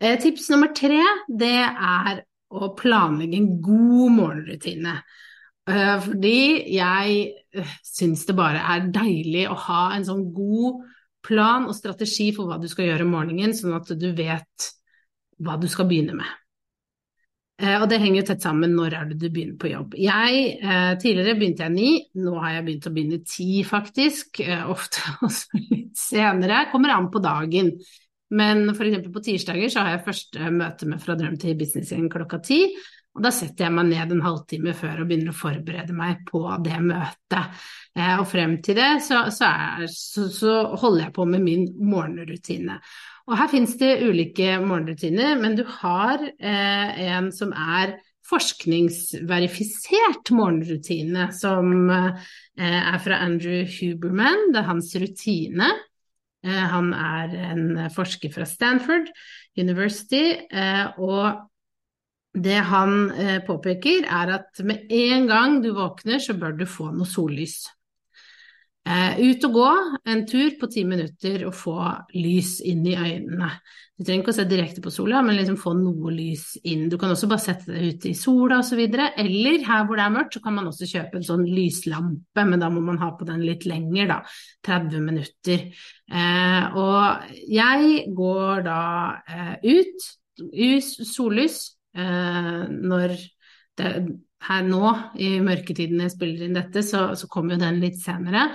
Eh, 0.00 0.18
tips 0.20 0.50
nummer 0.50 0.74
tre, 0.76 1.00
det 1.28 1.56
er 1.60 2.22
å 2.50 2.72
planlegge 2.78 3.38
en 3.38 3.50
god 3.62 4.14
morgenrutine. 4.16 4.96
Eh, 5.70 5.96
fordi 6.02 6.38
jeg 6.74 7.20
eh, 7.54 7.74
syns 7.86 8.24
det 8.26 8.36
bare 8.38 8.62
er 8.74 8.88
deilig 8.90 9.44
å 9.50 9.58
ha 9.68 9.82
en 9.94 10.06
sånn 10.08 10.24
god 10.34 10.80
plan 11.26 11.68
og 11.68 11.76
strategi 11.76 12.30
for 12.34 12.48
hva 12.48 12.58
du 12.60 12.66
skal 12.70 12.88
gjøre 12.88 13.06
om 13.06 13.14
morgenen, 13.14 13.54
sånn 13.54 13.76
at 13.76 13.92
du 14.00 14.08
vet 14.16 14.70
hva 15.40 15.58
du 15.60 15.68
skal 15.70 15.88
begynne 15.90 16.16
med. 16.16 16.39
Eh, 17.60 17.76
og 17.76 17.88
det 17.90 17.98
henger 18.00 18.22
jo 18.22 18.26
tett 18.30 18.44
sammen 18.44 18.72
når 18.72 18.94
er 18.96 19.08
det 19.10 19.18
du 19.20 19.26
begynner 19.28 19.58
på 19.60 19.68
jobb. 19.68 19.96
Jeg, 20.00 20.44
eh, 20.64 20.92
tidligere 21.00 21.36
begynte 21.36 21.66
jeg 21.66 21.74
ni, 21.74 21.90
nå 22.16 22.36
har 22.40 22.54
jeg 22.56 22.66
begynt 22.68 22.86
å 22.88 22.92
begynne 22.94 23.18
ti 23.28 23.48
faktisk. 23.68 24.40
Eh, 24.46 24.62
ofte 24.72 25.04
også 25.26 25.60
litt 25.66 25.98
senere. 26.00 26.66
Kommer 26.72 26.94
an 26.96 27.10
på 27.12 27.20
dagen. 27.24 27.74
Men 28.30 28.70
f.eks. 28.70 29.10
på 29.12 29.24
tirsdager 29.26 29.72
så 29.72 29.84
har 29.84 29.96
jeg 29.96 30.06
første 30.06 30.54
møte 30.54 30.88
med 30.88 31.02
Fra 31.02 31.18
drøm 31.18 31.36
til 31.40 31.58
businessgjeng 31.58 32.08
klokka 32.12 32.40
ti. 32.46 32.62
Og 33.18 33.24
da 33.26 33.32
setter 33.34 33.66
jeg 33.66 33.74
meg 33.74 33.88
ned 33.90 34.12
en 34.14 34.22
halvtime 34.22 34.72
før 34.78 35.02
og 35.02 35.08
begynner 35.10 35.34
å 35.34 35.36
forberede 35.36 35.96
meg 35.98 36.20
på 36.28 36.44
det 36.62 36.78
møtet. 36.78 37.62
og 38.20 38.26
frem 38.30 38.54
til 38.62 38.78
det 38.78 38.90
så, 39.02 39.24
så, 39.34 39.48
er, 39.50 39.88
så, 39.90 40.28
så 40.30 40.52
holder 40.78 41.08
jeg 41.08 41.14
på 41.16 41.26
med 41.26 41.42
min 41.42 41.66
morgenrutine. 41.90 42.78
Og 43.30 43.36
her 43.38 43.46
finnes 43.52 43.76
det 43.78 44.00
ulike 44.02 44.56
morgenrutiner, 44.58 45.36
men 45.38 45.54
du 45.54 45.62
har 45.78 46.18
eh, 46.18 46.88
en 47.14 47.30
som 47.34 47.52
er 47.54 47.92
forskningsverifisert 48.26 50.32
morgenrutine, 50.34 51.28
som 51.34 51.90
eh, 51.94 52.10
er 52.58 52.98
fra 53.02 53.16
Andrew 53.22 53.62
Huberman. 53.70 54.50
Det 54.50 54.60
er 54.60 54.66
hans 54.66 54.90
rutine. 54.98 55.68
Eh, 56.42 56.66
han 56.74 56.90
er 56.96 57.28
en 57.52 57.64
forsker 57.94 58.30
fra 58.34 58.44
Stanford 58.50 59.06
University, 59.58 60.34
eh, 60.50 60.86
og 60.98 61.46
det 62.34 62.58
han 62.66 63.10
eh, 63.14 63.38
påpeker, 63.46 64.06
er 64.06 64.26
at 64.40 64.58
med 64.66 64.90
en 64.90 65.26
gang 65.30 65.62
du 65.62 65.70
våkner, 65.78 66.18
så 66.18 66.34
bør 66.38 66.52
du 66.58 66.66
få 66.66 66.90
noe 66.94 67.06
sollys. 67.06 67.70
Eh, 68.90 69.20
ut 69.22 69.44
og 69.46 69.52
gå 69.54 69.68
en 70.10 70.24
tur 70.26 70.56
på 70.58 70.66
ti 70.72 70.82
minutter 70.88 71.44
og 71.46 71.54
få 71.54 71.76
lys 72.16 72.56
inn 72.66 72.82
i 72.88 72.96
øynene. 72.98 73.50
Du 74.00 74.06
trenger 74.06 74.24
ikke 74.24 74.32
å 74.32 74.36
se 74.38 74.46
direkte 74.48 74.82
på 74.82 74.90
sola, 74.90 75.20
men 75.22 75.36
liksom 75.36 75.58
få 75.60 75.74
noe 75.76 76.10
lys 76.14 76.54
inn. 76.66 76.86
Du 76.88 76.96
kan 76.98 77.12
også 77.12 77.28
bare 77.30 77.44
sette 77.44 77.68
det 77.68 77.82
ut 77.84 78.06
i 78.08 78.14
sola 78.16 78.62
osv. 78.62 78.80
Eller 78.80 79.58
her 79.66 79.84
hvor 79.84 80.00
det 80.00 80.06
er 80.06 80.14
mørkt, 80.14 80.38
så 80.38 80.42
kan 80.42 80.56
man 80.56 80.70
også 80.70 80.88
kjøpe 80.88 81.20
en 81.20 81.26
sånn 81.26 81.44
lyslampe, 81.44 82.46
men 82.48 82.64
da 82.64 82.70
må 82.72 82.80
man 82.86 82.98
ha 83.02 83.10
på 83.18 83.28
den 83.28 83.44
litt 83.44 83.66
lenger, 83.68 84.08
da. 84.14 84.16
30 84.66 85.04
minutter. 85.04 85.68
Eh, 86.10 86.80
og 86.80 87.36
jeg 87.52 88.06
går 88.16 88.64
da 88.66 88.80
eh, 89.28 89.54
ut, 89.68 90.08
sollys, 91.12 91.60
eh, 91.92 92.64
når 92.72 93.14
det 93.78 93.92
her 94.48 94.62
nå, 94.64 94.92
i 95.20 95.34
mørketiden 95.44 96.00
jeg 96.04 96.14
spiller 96.14 96.46
inn 96.46 96.56
dette, 96.56 96.84
så, 96.86 97.10
så 97.18 97.28
kommer 97.30 97.56
jo 97.56 97.64
den 97.64 97.80
litt 97.82 98.00
senere. 98.00 98.48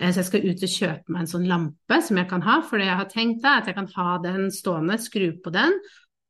Eh, 0.00 0.10
så 0.10 0.22
jeg 0.22 0.28
skal 0.30 0.46
ut 0.48 0.66
og 0.66 0.74
kjøpe 0.74 1.14
meg 1.14 1.24
en 1.24 1.32
sånn 1.34 1.48
lampe 1.50 2.00
som 2.04 2.20
jeg 2.20 2.30
kan 2.30 2.44
ha, 2.46 2.60
for 2.66 2.80
det 2.80 2.88
jeg 2.88 3.00
har 3.02 3.10
tenkt 3.10 3.46
er 3.46 3.60
at 3.60 3.70
jeg 3.70 3.78
kan 3.78 3.90
ha 3.96 4.12
den 4.24 4.48
stående, 4.54 4.98
skru 5.02 5.28
på 5.44 5.52
den, 5.54 5.76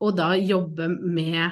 og 0.00 0.16
da 0.18 0.32
jobbe 0.36 0.88
med 0.90 1.44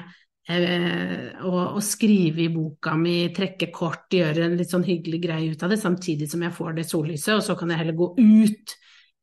eh, 0.49 1.45
å, 1.45 1.79
skrive 1.85 2.45
i 2.45 2.51
boka 2.53 2.95
mi, 2.99 3.31
trekke 3.35 3.71
kort, 3.73 4.07
gjøre 4.13 4.45
en 4.45 4.57
litt 4.59 4.73
sånn 4.73 4.85
hyggelig 4.87 5.23
greie 5.25 5.53
ut 5.53 5.65
av 5.65 5.73
det, 5.73 5.81
samtidig 5.81 6.29
som 6.31 6.45
jeg 6.45 6.55
får 6.57 6.77
det 6.77 6.87
sollyset, 6.89 7.35
og 7.37 7.45
så 7.45 7.57
kan 7.57 7.73
jeg 7.73 7.83
heller 7.83 7.97
gå 7.97 8.13
ut 8.19 8.77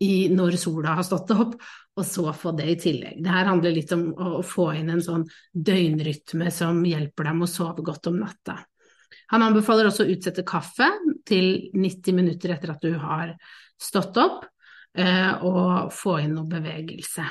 i 0.04 0.28
når 0.28 0.58
sola 0.60 0.96
har 0.98 1.06
stått 1.06 1.30
opp, 1.32 1.54
og 1.96 2.04
så 2.04 2.32
få 2.36 2.52
det 2.56 2.66
i 2.68 2.78
tillegg. 2.80 3.20
Det 3.24 3.32
her 3.32 3.48
handler 3.48 3.72
litt 3.72 3.92
om 3.96 4.08
å, 4.12 4.42
få 4.44 4.68
inn 4.76 4.90
en 4.92 5.04
sånn 5.04 5.24
døgnrytme 5.52 6.50
som 6.52 6.82
hjelper 6.84 7.30
deg 7.30 7.38
med 7.38 7.48
å 7.48 7.52
sove 7.52 7.84
godt 7.86 8.10
om 8.10 8.18
natta. 8.20 8.58
Han 9.32 9.42
anbefaler 9.46 9.88
også 9.88 10.04
å 10.04 10.12
utsette 10.12 10.44
kaffe 10.46 10.90
til 11.26 11.70
90 11.74 12.14
minutter 12.14 12.52
etter 12.54 12.74
at 12.74 12.84
du 12.84 12.92
har 13.00 13.32
stått 13.80 14.20
opp, 14.20 14.44
eh, 14.98 15.32
og 15.42 15.92
få 15.94 16.20
inn 16.22 16.36
noe 16.36 16.50
bevegelse. 16.50 17.24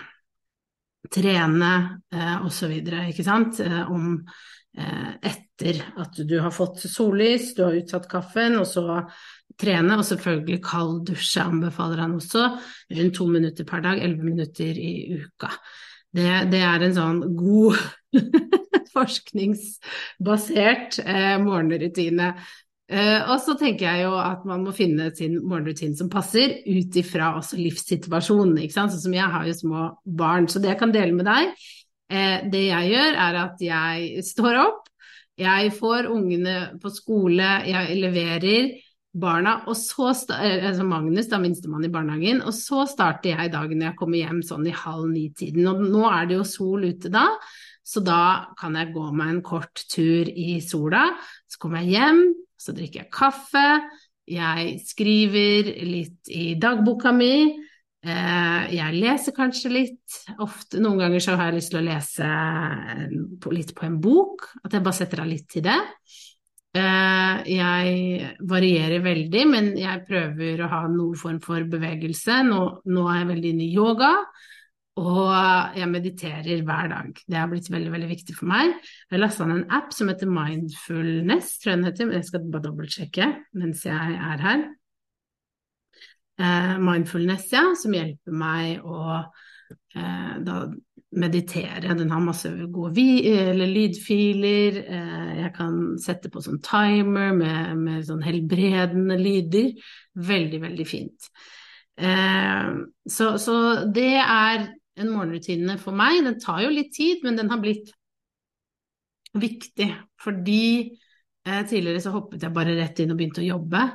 Trene 1.14 1.72
eh, 2.10 2.36
osv., 2.46 2.74
ikke 2.74 3.26
sant. 3.26 3.62
Eh, 3.62 3.92
om 3.94 4.18
etter 4.76 5.78
at 6.02 6.18
du 6.28 6.34
har 6.44 6.52
fått 6.52 6.82
sollys, 6.84 7.54
du 7.56 7.62
har 7.64 7.78
utsatt 7.78 8.10
kaffen, 8.12 8.58
og 8.60 8.66
så 8.68 9.06
trene. 9.62 10.00
Og 10.00 10.06
selvfølgelig 10.08 10.62
kald 10.66 11.06
dusje 11.10 11.44
anbefaler 11.44 12.02
han 12.04 12.18
også, 12.20 12.44
rundt 12.98 13.16
to 13.16 13.26
minutter 13.32 13.64
per 13.68 13.82
dag, 13.86 14.02
elleve 14.04 14.26
minutter 14.28 14.74
i 14.76 15.22
uka. 15.22 15.50
Det, 16.16 16.28
det 16.52 16.62
er 16.64 16.86
en 16.86 16.96
sånn 16.96 17.24
god 17.36 17.76
forskningsbasert 18.96 21.00
eh, 21.04 21.36
morgenrutine. 21.44 22.28
Eh, 22.86 23.22
og 23.26 23.40
så 23.42 23.56
tenker 23.60 23.90
jeg 23.90 24.06
jo 24.06 24.14
at 24.22 24.46
man 24.48 24.64
må 24.64 24.72
finne 24.76 25.10
sin 25.18 25.40
morgenrutine 25.42 25.98
som 25.98 26.10
passer, 26.12 26.50
ut 26.68 26.96
ifra 27.02 27.34
også 27.40 27.60
livssituasjonen. 27.60 28.62
Sånn 28.72 28.94
som 28.94 29.14
jeg 29.16 29.28
har 29.36 29.44
jo 29.50 29.56
små 29.58 29.90
barn, 30.06 30.48
så 30.48 30.60
det 30.64 30.72
jeg 30.72 30.82
kan 30.84 30.96
dele 30.96 31.14
med 31.18 31.28
deg, 31.28 31.46
eh, 32.10 32.46
det 32.52 32.66
jeg 32.68 32.92
gjør 32.94 33.22
er 33.28 33.40
at 33.44 33.64
jeg 33.64 34.26
står 34.26 34.60
opp, 34.64 34.90
jeg 35.36 35.72
får 35.76 36.08
ungene 36.08 36.58
på 36.80 36.90
skole, 36.94 37.48
jeg 37.68 37.98
leverer 38.00 38.74
barna, 39.16 39.58
og 39.68 39.76
så 39.80 40.10
eh, 40.36 40.64
altså 40.70 40.86
Magnus, 40.88 41.28
da 41.32 41.40
minstemann 41.40 41.88
i 41.88 41.92
barnehagen, 41.92 42.42
og 42.44 42.56
så 42.56 42.86
starter 42.88 43.36
jeg 43.36 43.54
dagen 43.54 43.80
når 43.80 43.90
jeg 43.90 44.00
kommer 44.00 44.22
hjem 44.22 44.42
sånn 44.48 44.68
i 44.68 44.76
halv 44.76 45.10
ni-tiden. 45.12 45.68
Og 45.72 45.84
nå 45.84 46.06
er 46.10 46.30
det 46.30 46.40
jo 46.40 46.48
sol 46.48 46.88
ute 46.88 47.12
da, 47.12 47.28
så 47.86 48.02
da 48.04 48.22
kan 48.60 48.76
jeg 48.80 48.94
gå 48.96 49.06
meg 49.16 49.36
en 49.36 49.44
kort 49.46 49.86
tur 49.92 50.30
i 50.30 50.58
sola. 50.64 51.06
Så 51.48 51.62
kommer 51.62 51.84
jeg 51.84 52.00
hjem, 52.00 52.22
så 52.58 52.74
drikker 52.76 53.04
jeg 53.04 53.14
kaffe. 53.14 53.68
Jeg 54.26 54.80
skriver 54.88 55.70
litt 55.86 56.32
i 56.34 56.56
dagboka 56.58 57.14
mi. 57.14 57.36
Eh, 58.06 58.66
jeg 58.76 58.98
leser 59.00 59.34
kanskje 59.34 59.72
litt. 59.72 60.20
Ofte, 60.44 60.78
noen 60.84 61.00
ganger 61.02 61.24
så 61.24 61.38
har 61.40 61.50
jeg 61.50 61.58
lyst 61.58 61.74
til 61.74 61.82
å 61.82 61.86
lese 61.88 62.30
litt 63.56 63.74
på 63.78 63.88
en 63.88 64.00
bok. 64.02 64.46
At 64.62 64.76
jeg 64.76 64.86
bare 64.86 65.00
setter 65.00 65.24
av 65.24 65.30
litt 65.32 65.48
til 65.50 65.66
det. 65.66 65.80
Eh, 66.76 67.40
jeg 67.56 68.36
varierer 68.46 69.02
veldig, 69.02 69.46
men 69.50 69.72
jeg 69.80 70.04
prøver 70.06 70.62
å 70.62 70.70
ha 70.74 70.84
noen 70.92 71.18
form 71.18 71.40
for 71.42 71.66
bevegelse. 71.72 72.44
Nå, 72.46 72.62
nå 72.86 73.08
er 73.10 73.24
jeg 73.24 73.32
veldig 73.32 73.56
inne 73.56 73.66
i 73.66 73.74
yoga. 73.74 74.12
Og 75.02 75.76
jeg 75.76 75.92
mediterer 75.92 76.62
hver 76.64 76.88
dag. 76.94 77.18
Det 77.28 77.36
har 77.36 77.50
blitt 77.52 77.68
veldig 77.74 77.92
veldig 77.92 78.14
viktig 78.14 78.38
for 78.38 78.48
meg. 78.48 78.78
Jeg 79.12 79.20
lasta 79.20 79.48
ned 79.50 79.64
en 79.64 79.76
app 79.76 79.92
som 79.92 80.08
heter 80.08 80.30
Mindfulness, 80.32 81.58
tror 81.60 81.74
jeg 81.74 81.82
den 81.82 81.90
heter, 81.90 82.14
jeg 82.16 82.28
skal 82.30 82.46
bare 82.48 82.68
dobbeltsjekke 82.70 83.28
mens 83.60 83.84
jeg 83.90 84.20
er 84.30 84.46
her. 84.46 84.64
Eh, 86.38 86.80
mindfulness, 86.80 87.48
ja, 87.54 87.70
som 87.80 87.94
hjelper 87.96 88.36
meg 88.36 88.84
å 88.84 89.22
eh, 89.96 90.34
da 90.44 90.66
meditere. 91.16 91.94
Den 91.96 92.10
har 92.12 92.24
masse 92.24 92.50
gode 92.76 93.06
lydfiler. 93.72 94.82
Eh, 94.84 95.30
jeg 95.40 95.52
kan 95.56 95.78
sette 96.04 96.32
på 96.32 96.44
sånn 96.44 96.60
timer 96.66 97.32
med, 97.38 97.78
med 97.80 98.08
sånn 98.08 98.26
helbredende 98.26 99.16
lyder. 99.22 99.72
Veldig, 100.32 100.60
veldig 100.66 100.88
fint. 100.90 101.30
Så, 101.96 103.26
så 103.40 103.54
det 103.96 104.18
er 104.20 104.66
en 105.00 105.12
morgenrutine 105.14 105.78
for 105.80 105.96
meg. 105.96 106.18
Den 106.26 106.36
tar 106.44 106.66
jo 106.66 106.74
litt 106.74 106.92
tid, 106.98 107.24
men 107.24 107.40
den 107.40 107.48
har 107.48 107.62
blitt 107.64 107.94
viktig. 109.40 109.88
Fordi 110.20 110.66
tidligere 111.46 112.04
så 112.04 112.12
hoppet 112.18 112.44
jeg 112.44 112.56
bare 112.58 112.76
rett 112.76 113.00
inn 113.00 113.16
og 113.16 113.22
begynte 113.22 113.46
å 113.46 113.48
jobbe. 113.48 113.86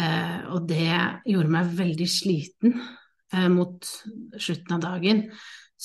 Eh, 0.00 0.40
og 0.50 0.66
det 0.68 0.90
gjorde 1.30 1.52
meg 1.54 1.74
veldig 1.78 2.08
sliten 2.10 2.74
eh, 2.78 3.48
mot 3.52 3.90
slutten 4.40 4.76
av 4.76 4.82
dagen. 4.82 5.22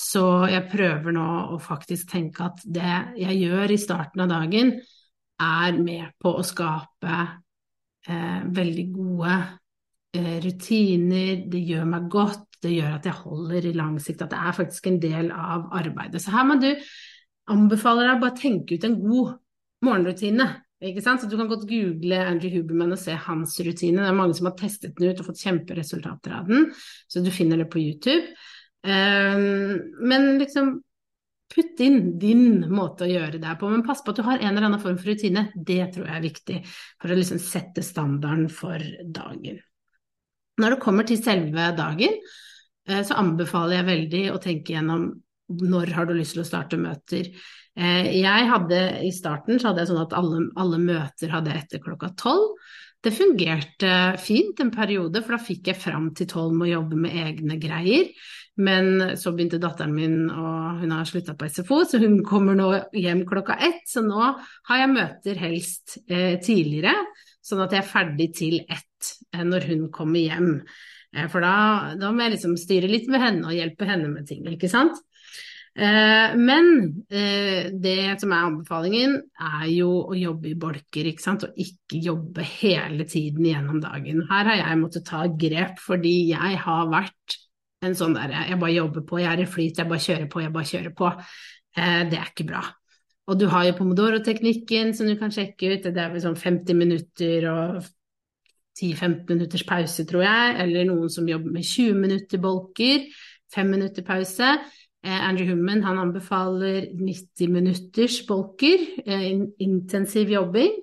Så 0.00 0.24
jeg 0.50 0.68
prøver 0.70 1.14
nå 1.14 1.28
å 1.54 1.60
faktisk 1.62 2.14
tenke 2.14 2.46
at 2.48 2.62
det 2.64 2.96
jeg 3.20 3.38
gjør 3.42 3.74
i 3.74 3.80
starten 3.80 4.24
av 4.24 4.32
dagen, 4.32 4.74
er 5.40 5.76
med 5.80 6.12
på 6.20 6.34
å 6.36 6.44
skape 6.44 7.16
eh, 8.06 8.40
veldig 8.44 8.86
gode 8.92 9.36
eh, 10.16 10.36
rutiner, 10.44 11.46
det 11.48 11.62
gjør 11.64 11.86
meg 11.88 12.08
godt 12.12 12.50
det 12.60 12.72
gjør 12.74 12.96
at 12.98 13.06
jeg 13.08 13.20
holder 13.22 13.68
i 13.68 13.76
lang 13.76 13.94
sikt, 14.02 14.24
at 14.24 14.34
det 14.34 14.40
er 14.40 14.56
faktisk 14.56 14.88
en 14.90 14.98
del 15.00 15.30
av 15.32 15.70
arbeidet. 15.76 16.20
Så 16.22 16.32
her 16.34 16.46
må 16.48 16.58
du 16.60 16.68
anbefale 17.50 18.04
deg 18.04 18.18
å 18.18 18.24
bare 18.24 18.40
tenke 18.40 18.76
ut 18.76 18.86
en 18.86 18.98
god 19.00 19.30
morgenrutine. 19.86 20.48
Ikke 20.80 21.02
sant? 21.04 21.20
Så 21.20 21.28
Du 21.28 21.36
kan 21.36 21.50
godt 21.50 21.68
google 21.68 22.20
Andrew 22.24 22.52
Huberman 22.54 22.94
og 22.96 23.00
se 23.00 23.12
hans 23.12 23.58
rutine. 23.60 24.00
Det 24.00 24.08
er 24.08 24.16
mange 24.16 24.36
som 24.38 24.48
har 24.48 24.56
testet 24.56 24.94
den 24.96 25.10
ut 25.10 25.20
og 25.20 25.28
fått 25.28 25.42
kjemperesultater 25.44 26.36
av 26.38 26.48
den, 26.48 26.70
så 27.10 27.20
du 27.20 27.28
finner 27.34 27.60
det 27.60 27.68
på 27.72 27.82
YouTube. 27.82 28.24
Men 28.80 30.38
liksom 30.40 30.78
putt 31.50 31.80
inn 31.82 32.18
din 32.20 32.44
måte 32.70 33.06
å 33.06 33.10
gjøre 33.10 33.40
det 33.42 33.54
på, 33.60 33.70
men 33.70 33.82
pass 33.86 34.04
på 34.04 34.12
at 34.12 34.20
du 34.20 34.26
har 34.26 34.38
en 34.38 34.52
eller 34.52 34.68
annen 34.68 34.82
form 34.82 34.98
for 35.00 35.10
rutine. 35.10 35.48
Det 35.54 35.82
tror 35.94 36.06
jeg 36.06 36.16
er 36.16 36.26
viktig 36.26 36.58
for 36.70 37.10
å 37.10 37.18
liksom 37.18 37.40
sette 37.42 37.84
standarden 37.84 38.46
for 38.54 38.84
dagen. 39.02 39.58
Når 40.60 40.76
det 40.76 40.82
kommer 40.82 41.08
til 41.08 41.20
selve 41.22 41.70
dagen, 41.76 42.20
eh, 42.86 43.02
så 43.06 43.16
anbefaler 43.18 43.80
jeg 43.80 43.88
veldig 43.88 44.24
å 44.34 44.42
tenke 44.42 44.76
gjennom 44.76 45.08
når 45.50 45.96
har 45.96 46.06
du 46.06 46.14
lyst 46.14 46.36
til 46.36 46.44
å 46.44 46.46
starte 46.46 46.78
møter. 46.78 47.32
Eh, 47.80 48.10
jeg 48.20 48.48
hadde 48.50 48.80
I 49.06 49.12
starten 49.14 49.60
så 49.60 49.70
hadde 49.70 49.84
jeg 49.84 49.92
sånn 49.92 50.02
at 50.04 50.16
alle, 50.18 50.44
alle 50.60 50.80
møter 50.82 51.32
hadde 51.32 51.56
etter 51.56 51.82
klokka 51.82 52.12
tolv. 52.20 52.58
Det 53.00 53.14
fungerte 53.16 53.92
fint 54.20 54.58
en 54.60 54.72
periode, 54.74 55.22
for 55.24 55.32
da 55.32 55.40
fikk 55.40 55.70
jeg 55.70 55.80
fram 55.80 56.10
til 56.16 56.28
tolv 56.28 56.52
med 56.52 56.68
å 56.68 56.74
jobbe 56.74 56.98
med 57.00 57.16
egne 57.16 57.56
greier. 57.60 58.10
Men 58.60 59.16
så 59.16 59.32
begynte 59.32 59.60
datteren 59.62 59.94
min, 59.96 60.26
og 60.28 60.82
hun 60.82 60.92
har 60.92 61.08
slutta 61.08 61.32
på 61.38 61.48
SFO, 61.48 61.80
så 61.88 62.00
hun 62.02 62.18
kommer 62.26 62.58
nå 62.58 62.68
hjem 62.92 63.22
klokka 63.28 63.56
ett. 63.56 63.86
Så 63.88 64.02
nå 64.04 64.20
har 64.20 64.82
jeg 64.82 64.92
møter 64.92 65.40
helst 65.40 65.96
eh, 66.10 66.36
tidligere, 66.44 66.92
sånn 67.40 67.64
at 67.64 67.72
jeg 67.72 67.80
er 67.80 67.88
ferdig 67.88 68.28
til 68.36 68.58
ett 68.66 69.14
eh, 69.32 69.46
når 69.48 69.70
hun 69.70 69.86
kommer 69.94 70.20
hjem. 70.20 70.50
Eh, 71.16 71.30
for 71.32 71.40
da, 71.46 71.54
da, 71.96 72.12
må 72.12 72.26
jeg 72.26 72.36
liksom 72.36 72.58
styre 72.60 72.90
litt 72.90 73.08
med 73.08 73.24
henne 73.24 73.48
og 73.48 73.56
hjelpe 73.56 73.88
henne 73.88 74.10
med 74.12 74.28
ting, 74.28 74.44
ikke 74.52 74.68
sant. 74.68 75.00
Eh, 75.80 76.36
men 76.36 76.66
eh, 77.08 77.70
det 77.72 78.20
som 78.20 78.32
er 78.34 78.48
anbefalingen, 78.50 79.14
er 79.40 79.68
jo 79.72 79.88
å 80.12 80.16
jobbe 80.18 80.50
i 80.50 80.56
bolker, 80.60 81.06
ikke 81.08 81.24
sant, 81.24 81.46
og 81.46 81.60
ikke 81.62 82.00
jobbe 82.04 82.44
hele 82.44 83.06
tiden 83.08 83.46
gjennom 83.48 83.78
dagen. 83.80 84.26
Her 84.28 84.50
har 84.50 84.58
jeg 84.60 84.80
måttet 84.82 85.06
ta 85.08 85.22
grep 85.40 85.80
fordi 85.80 86.12
jeg 86.34 86.58
har 86.66 86.90
vært 86.92 87.38
en 87.80 87.96
sånn 87.96 88.12
derre 88.12 88.42
jeg 88.50 88.60
bare 88.60 88.74
jobber 88.74 89.06
på, 89.08 89.22
jeg 89.22 89.30
er 89.30 89.40
i 89.40 89.48
flyt, 89.48 89.80
jeg 89.80 89.88
bare 89.88 90.04
kjører 90.04 90.28
på, 90.28 90.42
jeg 90.44 90.52
bare 90.58 90.70
kjører 90.72 90.92
på. 90.98 91.12
Eh, 91.80 92.02
det 92.10 92.18
er 92.18 92.28
ikke 92.28 92.48
bra. 92.50 92.60
Og 93.30 93.38
du 93.40 93.46
har 93.48 93.64
jo 93.64 93.78
pomodoro-teknikken 93.78 94.92
som 94.98 95.08
du 95.08 95.14
kan 95.16 95.32
sjekke 95.32 95.78
ut, 95.78 95.88
det 95.88 96.02
er 96.02 96.12
vel 96.12 96.20
sånn 96.26 96.36
50 96.36 96.76
minutter 96.76 97.46
og 97.54 97.80
10-15 98.76 99.24
minutters 99.32 99.64
pause, 99.64 100.04
tror 100.08 100.26
jeg, 100.26 100.60
eller 100.60 100.84
noen 100.88 101.08
som 101.12 101.28
jobber 101.28 101.56
med 101.56 101.64
20 101.64 101.96
minutter 102.04 102.42
bolker, 102.42 103.08
5 103.56 103.72
minutter 103.72 104.04
pause. 104.06 104.52
Eh, 105.04 105.28
Andrew 105.28 105.46
Hummen 105.48 105.82
han 105.84 105.98
anbefaler 105.98 106.90
90 106.92 107.48
minutters 107.48 108.20
bolker, 108.28 108.82
eh, 109.06 109.30
intensiv 109.58 110.28
jobbing, 110.28 110.74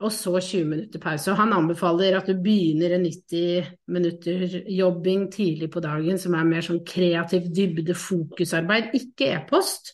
og 0.00 0.12
så 0.12 0.40
20 0.40 0.64
minutter 0.64 1.00
pause. 1.02 1.30
Og 1.30 1.36
han 1.36 1.52
anbefaler 1.52 2.16
at 2.16 2.26
du 2.26 2.38
begynner 2.42 2.94
en 2.94 3.02
90 3.02 3.66
minutter 3.88 4.62
jobbing 4.68 5.32
tidlig 5.32 5.70
på 5.70 5.80
dagen, 5.80 6.18
som 6.18 6.34
er 6.34 6.44
mer 6.44 6.64
sånn 6.64 6.84
kreativ 6.86 7.50
dybde, 7.54 7.94
fokusarbeid, 7.94 8.94
ikke 8.94 9.34
e-post 9.34 9.92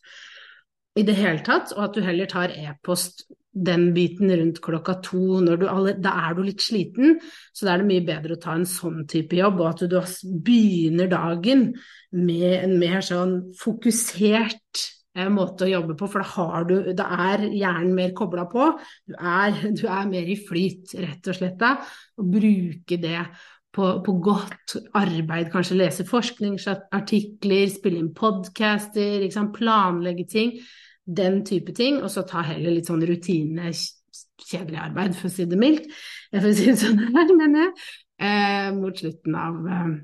i 0.95 1.03
det 1.07 1.17
hele 1.19 1.43
tatt, 1.47 1.73
og 1.75 1.89
at 1.89 1.97
du 1.97 2.05
heller 2.07 2.31
tar 2.31 2.55
e-post 2.55 3.27
den 3.55 3.93
biten 3.95 4.33
rundt 4.35 4.59
klokka 4.63 4.97
to, 5.05 5.39
du, 5.47 5.67
da 6.03 6.15
er 6.27 6.35
du 6.35 6.43
litt 6.43 6.63
sliten, 6.63 7.21
så 7.55 7.67
da 7.67 7.75
er 7.75 7.83
det 7.83 7.91
mye 7.91 8.07
bedre 8.07 8.35
å 8.35 8.43
ta 8.43 8.57
en 8.59 8.67
sånn 8.67 9.05
type 9.11 9.39
jobb, 9.39 9.63
og 9.63 9.69
at 9.71 9.85
du, 9.91 9.97
begynner 10.43 11.11
dagen 11.11 11.69
med 12.15 12.51
en 12.57 12.77
mer 12.81 13.05
sånn 13.07 13.37
fokusert 13.59 14.85
eh, 15.15 15.31
måte 15.31 15.69
å 15.69 15.71
jobbe 15.71 15.97
på, 15.99 16.11
for 16.11 16.25
da, 16.25 16.29
har 16.35 16.69
du, 16.71 16.77
da 16.99 17.09
er 17.31 17.47
hjernen 17.47 17.95
mer 17.95 18.15
kobla 18.19 18.49
på. 18.51 18.73
Du 19.07 19.15
er, 19.15 19.59
du 19.79 19.87
er, 19.87 20.07
mer 20.11 20.31
i 20.31 20.39
flyt, 20.39 20.97
rett 20.99 21.31
og 21.31 21.39
slett, 21.39 21.59
da, 21.63 21.77
og 22.19 22.31
bruke 22.35 22.99
det 23.03 23.21
på, 23.75 23.91
på, 24.07 24.17
godt 24.23 24.77
arbeid, 24.99 25.51
kanskje 25.51 25.79
lese 25.79 26.07
forskningsartikler, 26.07 27.71
spille 27.71 28.03
inn 28.03 28.15
podcaster, 28.15 29.27
planlegge 29.55 30.27
ting 30.31 30.59
den 31.05 31.43
type 31.45 31.75
ting, 31.77 32.01
og 32.03 32.11
så 32.13 32.25
ta 32.29 32.43
heller 32.47 32.75
litt 32.75 32.89
sånn 32.89 33.05
rutine, 33.07 33.73
kjedelig 34.45 34.81
arbeid, 34.81 35.15
for 35.19 35.29
å 35.29 35.35
si 35.35 35.47
det 35.49 35.59
mildt, 35.61 35.87
for 36.33 36.49
å 36.49 36.57
si 36.57 36.71
det 36.71 36.81
sånn 36.81 37.01
her, 37.05 37.33
mener 37.37 37.67
jeg, 37.67 37.87
eh, 38.25 38.69
mot 38.77 38.99
slutten 38.99 39.39
av, 39.39 39.61
eh, 39.69 39.95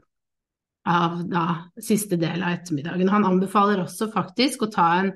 av 0.90 1.18
da, 1.30 1.44
siste 1.80 2.18
del 2.20 2.42
av 2.42 2.58
ettermiddagen. 2.58 3.12
Han 3.12 3.28
anbefaler 3.28 3.84
også 3.84 4.10
faktisk 4.12 4.66
å 4.66 4.72
ta 4.72 4.88
en 5.00 5.12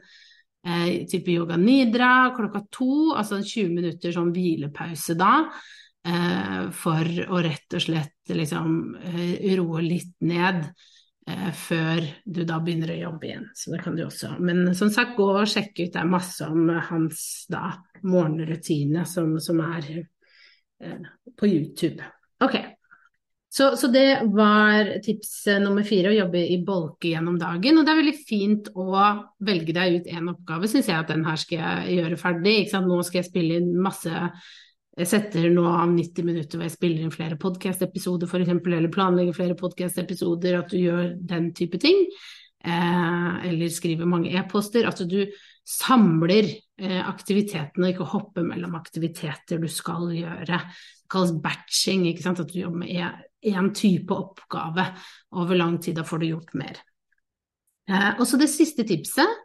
eh, 0.64 1.04
type 1.10 1.32
yoga 1.32 1.58
nidra 1.60 2.32
klokka 2.36 2.64
to, 2.72 3.12
altså 3.16 3.38
en 3.38 3.44
20 3.44 3.74
minutter 3.74 4.14
sånn 4.14 4.32
hvilepause 4.32 5.16
da, 5.20 5.34
eh, 6.06 6.60
for 6.72 7.04
å 7.28 7.44
rett 7.44 7.76
og 7.76 7.84
slett 7.84 8.32
liksom 8.32 8.96
eh, 9.04 9.52
roe 9.58 9.84
litt 9.84 10.14
ned 10.24 10.64
før 11.56 12.04
du 12.24 12.42
da 12.44 12.58
begynner 12.60 12.92
å 12.92 12.98
jobbe 12.98 13.28
igjen. 13.28 13.46
Så 13.56 13.72
det 13.72 13.80
kan 13.84 13.96
du 13.96 14.04
også. 14.04 14.34
Men 14.44 14.74
som 14.76 14.90
sagt, 14.92 15.16
gå 15.16 15.28
og 15.32 15.48
sjekk 15.48 15.72
ut. 15.78 15.92
Det 15.94 16.02
er 16.02 16.10
masse 16.10 16.48
om 16.48 16.68
hans 16.90 17.22
da, 17.52 17.78
morgenrutine 18.04 19.06
som, 19.08 19.38
som 19.40 19.62
er 19.64 19.88
eh, 20.02 21.12
på 21.38 21.48
YouTube. 21.48 22.04
Ok. 22.44 22.58
Så, 23.54 23.76
så, 23.78 23.86
det 23.86 24.24
var 24.34 24.88
tips 25.04 25.46
nummer 25.62 25.86
fire, 25.86 26.10
å 26.10 26.16
jobbe 26.16 26.40
i 26.50 26.58
bolke 26.66 27.12
gjennom 27.12 27.38
dagen. 27.38 27.78
Og 27.78 27.86
det 27.86 27.92
er 27.92 28.00
veldig 28.00 28.16
fint 28.26 28.70
å 28.74 28.88
velge 29.46 29.76
deg 29.76 30.00
ut 30.00 30.08
én 30.10 30.32
oppgave, 30.32 30.68
syns 30.68 30.90
jeg 30.90 30.98
at 30.98 31.12
den 31.12 31.22
her 31.24 31.38
skal 31.38 31.60
jeg 31.60 32.00
gjøre 32.00 32.18
ferdig. 32.18 32.56
Nå 32.82 32.98
skal 33.06 33.22
jeg 33.22 33.30
spille 33.30 33.60
inn 33.62 33.70
masse 33.78 34.26
jeg 34.94 35.10
setter 35.10 35.48
nå 35.50 35.64
av 35.66 35.90
90 35.90 36.26
minutter 36.26 36.58
hvor 36.58 36.68
jeg 36.68 36.76
spiller 36.76 37.02
inn 37.02 37.14
flere 37.14 37.38
podkast-episoder 37.40 38.30
f.eks., 38.30 38.52
eller 38.54 38.92
planlegger 38.94 39.34
flere 39.34 39.56
podkast-episoder, 39.58 40.60
at 40.60 40.70
du 40.70 40.78
gjør 40.78 41.08
den 41.18 41.48
type 41.56 41.80
ting. 41.82 42.04
Eh, 42.64 43.30
eller 43.50 43.72
skriver 43.74 44.06
mange 44.08 44.30
e-poster. 44.38 44.86
At 44.86 45.02
du 45.10 45.18
samler 45.66 46.46
eh, 46.46 47.00
aktivitetene, 47.02 47.90
ikke 47.90 48.06
hopper 48.12 48.46
mellom 48.46 48.76
aktiviteter 48.78 49.58
du 49.58 49.66
skal 49.72 50.12
gjøre. 50.14 50.62
Det 50.62 51.10
kalles 51.10 51.34
batching, 51.42 52.06
ikke 52.12 52.24
sant? 52.28 52.44
at 52.44 52.52
du 52.52 52.60
jobber 52.60 52.84
med 52.84 53.24
én 53.44 53.72
type 53.74 54.14
oppgave 54.14 54.86
over 55.34 55.58
lang 55.58 55.80
tid. 55.82 55.98
Da 55.98 56.06
får 56.06 56.22
du 56.22 56.28
gjort 56.30 56.54
mer. 56.60 56.78
Eh, 57.90 58.12
og 58.14 58.28
så 58.30 58.38
det 58.38 58.52
siste 58.52 58.86
tipset 58.86 59.42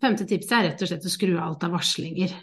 femte 0.00 0.26
tipset 0.28 0.52
er 0.54 0.68
rett 0.68 0.82
og 0.84 0.90
slett 0.90 1.08
å 1.08 1.10
skru 1.10 1.32
av 1.34 1.46
alt 1.48 1.64
av 1.66 1.72
varslinger, 1.74 2.34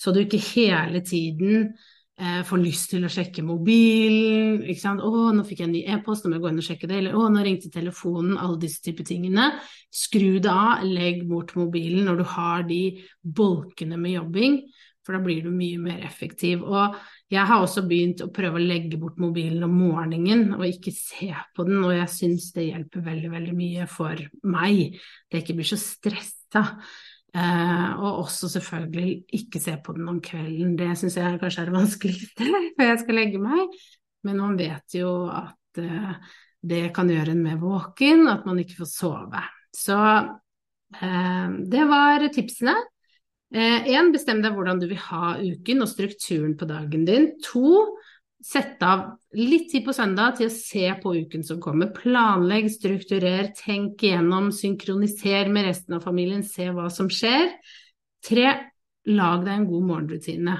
så 0.00 0.12
du 0.12 0.24
ikke 0.24 0.42
hele 0.42 1.02
tiden 1.06 1.68
får 2.16 2.60
lyst 2.62 2.90
til 2.94 3.04
å 3.04 3.10
sjekke 3.12 3.44
mobilen. 3.44 4.62
'Å, 4.64 5.32
nå 5.36 5.44
fikk 5.44 5.60
jeg 5.60 5.68
en 5.68 5.74
ny 5.74 5.82
e-post, 5.84 6.24
nå 6.24 6.30
må 6.30 6.38
jeg 6.38 6.44
gå 6.44 6.48
inn 6.52 6.62
og 6.62 6.68
sjekke 6.68 6.88
det.' 6.88 6.98
Eller 7.02 7.16
'Å, 7.16 7.28
nå 7.28 7.44
ringte 7.44 7.70
telefonen.' 7.72 8.38
Alle 8.40 8.58
disse 8.62 8.80
typer 8.80 9.04
tingene. 9.04 9.50
Skru 9.92 10.40
det 10.40 10.52
av, 10.52 10.84
legg 10.84 11.26
bort 11.28 11.54
mobilen 11.56 12.08
når 12.08 12.22
du 12.22 12.24
har 12.24 12.64
de 12.68 12.80
bolkene 13.20 13.98
med 14.00 14.16
jobbing, 14.16 14.62
for 15.04 15.14
da 15.14 15.20
blir 15.22 15.44
du 15.44 15.52
mye 15.54 15.78
mer 15.78 16.00
effektiv. 16.06 16.64
Og 16.66 16.96
jeg 17.30 17.46
har 17.46 17.62
også 17.62 17.84
begynt 17.86 18.24
å 18.24 18.30
prøve 18.34 18.58
å 18.58 18.64
legge 18.64 18.98
bort 18.98 19.20
mobilen 19.22 19.62
om 19.66 19.76
morgenen 19.76 20.54
og 20.56 20.64
ikke 20.66 20.94
se 20.94 21.30
på 21.54 21.66
den, 21.68 21.84
og 21.84 21.94
jeg 21.94 22.08
syns 22.14 22.48
det 22.56 22.70
hjelper 22.70 23.04
veldig, 23.06 23.30
veldig 23.36 23.54
mye 23.54 23.86
for 23.90 24.24
meg. 24.50 24.96
Det 25.30 25.44
ikke 25.44 25.60
blir 25.60 25.68
så 25.68 25.78
stressa. 25.78 26.64
Eh, 27.36 27.88
og 28.00 28.22
også 28.22 28.48
selvfølgelig 28.48 29.26
ikke 29.36 29.60
se 29.60 29.74
på 29.84 29.92
den 29.96 30.08
om 30.08 30.22
kvelden. 30.24 30.76
Det 30.78 30.94
syns 30.96 31.18
jeg 31.18 31.40
kanskje 31.42 31.62
er 31.62 31.68
det 31.68 31.76
vanskeligste 31.80 32.48
før 32.78 32.90
jeg 32.90 33.02
skal 33.02 33.18
legge 33.20 33.42
meg. 33.42 33.78
Men 34.26 34.40
man 34.40 34.58
vet 34.58 34.96
jo 34.96 35.12
at 35.28 35.82
eh, 35.82 36.34
det 36.66 36.82
kan 36.96 37.10
gjøre 37.12 37.34
en 37.34 37.44
mer 37.44 37.60
våken, 37.60 38.26
at 38.32 38.46
man 38.48 38.60
ikke 38.62 38.80
får 38.80 38.90
sove. 38.90 39.42
Så 39.76 39.98
eh, 40.00 41.48
det 41.76 41.88
var 41.92 42.28
tipsene. 42.34 42.76
Én, 43.56 44.08
bestem 44.10 44.40
deg 44.42 44.56
hvordan 44.56 44.80
du 44.82 44.88
vil 44.90 44.98
ha 44.98 45.36
uken 45.38 45.84
og 45.84 45.88
strukturen 45.88 46.56
på 46.58 46.66
dagen 46.66 47.04
din. 47.06 47.28
To, 47.46 47.84
Sett 48.44 48.82
av 48.84 49.16
litt 49.32 49.70
tid 49.72 49.84
på 49.86 49.94
søndag 49.96 50.36
til 50.38 50.50
å 50.50 50.52
se 50.52 50.84
på 51.00 51.14
uken 51.16 51.42
som 51.46 51.58
kommer. 51.62 51.88
Planlegg, 51.96 52.68
strukturer, 52.70 53.48
tenk 53.56 54.04
igjennom, 54.04 54.50
synkroniser 54.54 55.48
med 55.52 55.70
resten 55.70 55.96
av 55.96 56.04
familien, 56.04 56.44
se 56.44 56.68
hva 56.70 56.90
som 56.92 57.08
skjer. 57.10 57.48
Tre, 58.26 58.46
lag 59.08 59.46
deg 59.46 59.54
en 59.54 59.68
god 59.70 59.88
morgenrutine. 59.88 60.56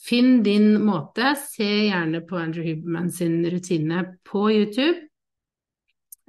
Finn 0.00 0.40
din 0.46 0.78
måte. 0.86 1.34
Se 1.36 1.68
gjerne 1.90 2.22
på 2.28 2.38
Andrew 2.40 2.64
Huberman 2.64 3.10
sin 3.12 3.42
rutine 3.50 4.04
på 4.24 4.46
YouTube. 4.54 4.96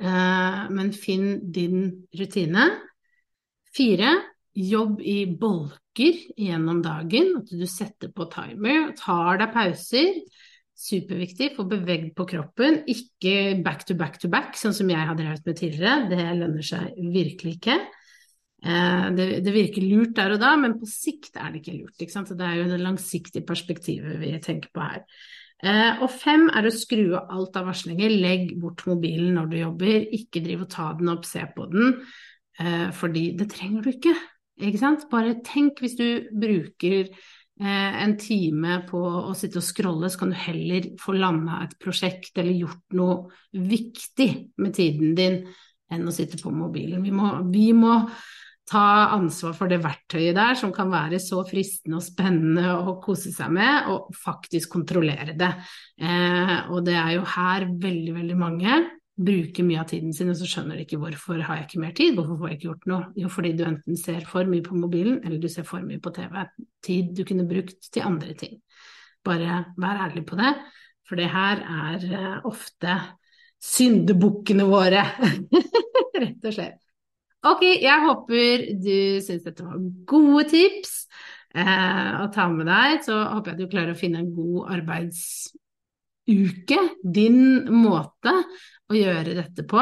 Eh, 0.01 0.61
men 0.73 0.91
finn 0.97 1.51
din 1.53 2.07
rutine. 2.17 2.67
Fire, 3.71 4.17
jobb 4.57 4.99
i 5.07 5.19
bolker 5.39 6.25
gjennom 6.35 6.81
dagen. 6.83 7.35
At 7.39 7.53
du 7.53 7.67
setter 7.69 8.11
på 8.11 8.27
timer, 8.33 8.95
tar 8.99 9.39
deg 9.39 9.53
pauser 9.53 10.17
superviktig. 10.81 11.51
Få 11.55 11.65
bevegd 11.69 12.13
på 12.17 12.27
kroppen, 12.29 12.81
ikke 12.89 13.61
back 13.65 13.85
to 13.87 13.97
back 13.99 14.19
to 14.21 14.31
back, 14.31 14.55
sånn 14.59 14.75
som 14.75 14.89
jeg 14.91 15.09
har 15.09 15.17
drevet 15.17 15.47
med 15.47 15.59
tidligere. 15.59 16.07
Det 16.11 16.29
lønner 16.41 16.65
seg 16.65 16.95
virkelig 17.13 17.57
ikke. 17.59 17.77
Eh, 18.61 19.05
det, 19.17 19.27
det, 19.45 19.53
virker 19.55 19.85
lurt 19.85 20.15
der 20.17 20.35
og 20.35 20.41
da, 20.41 20.55
men 20.61 20.77
på 20.81 20.89
sikt 20.89 21.37
er 21.37 21.51
det 21.51 21.61
ikke 21.61 21.77
lurt. 21.79 22.01
Ikke 22.01 22.25
det 22.29 22.47
er 22.47 22.57
jo 22.59 22.71
det 22.71 22.81
langsiktige 22.81 23.47
perspektivet 23.47 24.19
vi 24.21 24.33
tenker 24.43 24.73
på 24.73 24.83
her. 24.85 25.05
Eh, 25.61 26.01
og 26.01 26.09
fem 26.13 26.47
er 26.49 26.65
å 26.65 26.73
skru 26.73 27.11
av 27.17 27.33
alt 27.33 27.57
av 27.59 27.69
varslinger. 27.69 28.13
Legg 28.21 28.53
bort 28.61 28.85
mobilen 28.89 29.35
når 29.37 29.49
du 29.49 29.57
jobber. 29.59 29.97
Ikke 30.17 30.43
driv 30.45 30.65
og 30.65 30.71
ta 30.73 30.91
den 30.97 31.13
opp, 31.13 31.25
se 31.29 31.45
på 31.55 31.67
den, 31.73 31.99
eh, 32.59 32.89
fordi 32.97 33.31
det 33.37 33.51
trenger 33.53 33.85
du 33.85 33.91
ikke. 33.93 34.15
Ikke 34.61 34.81
sant? 34.81 35.09
Bare 35.09 35.39
tenk 35.45 35.81
hvis 35.81 35.97
du 35.97 36.07
bruker 36.37 37.09
en 37.61 38.13
time 38.17 38.79
på 38.87 38.99
å 38.99 39.33
sitte 39.37 39.59
og 39.59 39.65
scrolle, 39.65 40.09
så 40.09 40.23
kan 40.23 40.31
du 40.33 40.37
heller 40.39 40.87
få 41.01 41.13
landa 41.13 41.59
et 41.65 41.75
prosjekt 41.81 42.39
eller 42.41 42.55
gjort 42.57 42.95
noe 42.97 43.17
viktig 43.53 44.29
med 44.63 44.73
tiden 44.77 45.11
din 45.17 45.41
enn 45.91 46.07
å 46.07 46.13
sitte 46.15 46.39
på 46.41 46.53
mobilen. 46.55 47.03
Vi 47.03 47.11
må, 47.13 47.33
vi 47.51 47.67
må 47.77 47.99
ta 48.71 49.11
ansvar 49.17 49.55
for 49.57 49.71
det 49.71 49.81
verktøyet 49.83 50.37
der 50.37 50.55
som 50.59 50.71
kan 50.73 50.91
være 50.91 51.19
så 51.21 51.41
fristende 51.47 51.99
og 51.99 52.05
spennende 52.05 52.75
å 52.79 52.95
kose 53.03 53.33
seg 53.35 53.51
med, 53.53 53.91
og 53.91 54.15
faktisk 54.15 54.71
kontrollere 54.77 55.35
det. 55.37 55.51
Eh, 55.99 56.55
og 56.71 56.85
det 56.87 56.95
er 56.95 57.15
jo 57.17 57.27
her 57.35 57.67
veldig, 57.67 58.15
veldig 58.21 58.39
mange 58.39 58.79
bruker 59.19 59.65
mye 59.67 59.81
av 59.81 59.89
tiden 59.91 60.13
sin, 60.15 60.31
og 60.31 60.37
så 60.39 60.47
skjønner 60.49 60.77
de 60.79 60.85
ikke 60.85 60.99
hvorfor 61.01 61.41
har 61.45 61.59
jeg 61.59 61.67
ikke 61.67 61.81
mer 61.83 61.95
tid, 61.97 62.13
hvorfor 62.15 62.39
får 62.39 62.49
jeg 62.49 62.57
ikke 62.57 62.67
gjort 62.69 62.87
noe? 62.89 63.07
Jo, 63.19 63.31
fordi 63.31 63.53
du 63.57 63.63
enten 63.67 63.99
ser 63.99 64.25
for 64.29 64.49
mye 64.49 64.65
på 64.65 64.77
mobilen, 64.79 65.19
eller 65.25 65.41
du 65.41 65.49
ser 65.51 65.67
for 65.67 65.83
mye 65.85 66.01
på 66.01 66.13
TV. 66.15 66.37
Tid 66.85 67.11
du 67.17 67.23
kunne 67.27 67.47
brukt 67.49 67.91
til 67.91 68.07
andre 68.07 68.35
ting. 68.39 68.59
Bare 69.25 69.63
vær 69.77 70.05
ærlig 70.07 70.25
på 70.29 70.39
det, 70.39 70.53
for 71.07 71.19
det 71.19 71.27
her 71.29 71.61
er 71.61 72.07
eh, 72.07 72.37
ofte 72.49 72.95
syndebukkene 73.61 74.65
våre, 74.65 75.03
rett 76.23 76.47
og 76.47 76.55
slett. 76.55 76.79
Ok, 77.41 77.63
jeg 77.81 78.05
håper 78.05 78.65
du 78.77 78.97
syns 79.25 79.45
dette 79.47 79.65
var 79.65 79.79
gode 80.09 80.43
tips 80.51 80.91
eh, 81.57 82.09
å 82.21 82.27
ta 82.33 82.45
med 82.53 82.69
deg. 82.69 82.99
Så 83.05 83.17
håper 83.17 83.51
jeg 83.51 83.57
at 83.57 83.61
du 83.63 83.71
klarer 83.71 83.95
å 83.95 83.97
finne 83.97 84.21
en 84.21 84.33
god 84.35 84.75
arbeidsuke, 86.27 86.77
din 87.03 87.67
måte 87.71 88.33
å 88.89 88.95
gjøre 88.95 89.35
dette 89.35 89.65
på. 89.67 89.81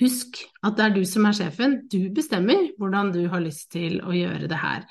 Husk 0.00 0.42
at 0.64 0.76
det 0.76 0.84
er 0.84 0.94
du 0.94 1.04
som 1.04 1.26
er 1.26 1.36
sjefen. 1.36 1.82
Du 1.88 2.10
bestemmer 2.10 2.72
hvordan 2.78 3.12
du 3.12 3.28
har 3.28 3.40
lyst 3.40 3.70
til 3.72 4.00
å 4.02 4.12
gjøre 4.12 4.48
det 4.48 4.58
her. 4.58 4.86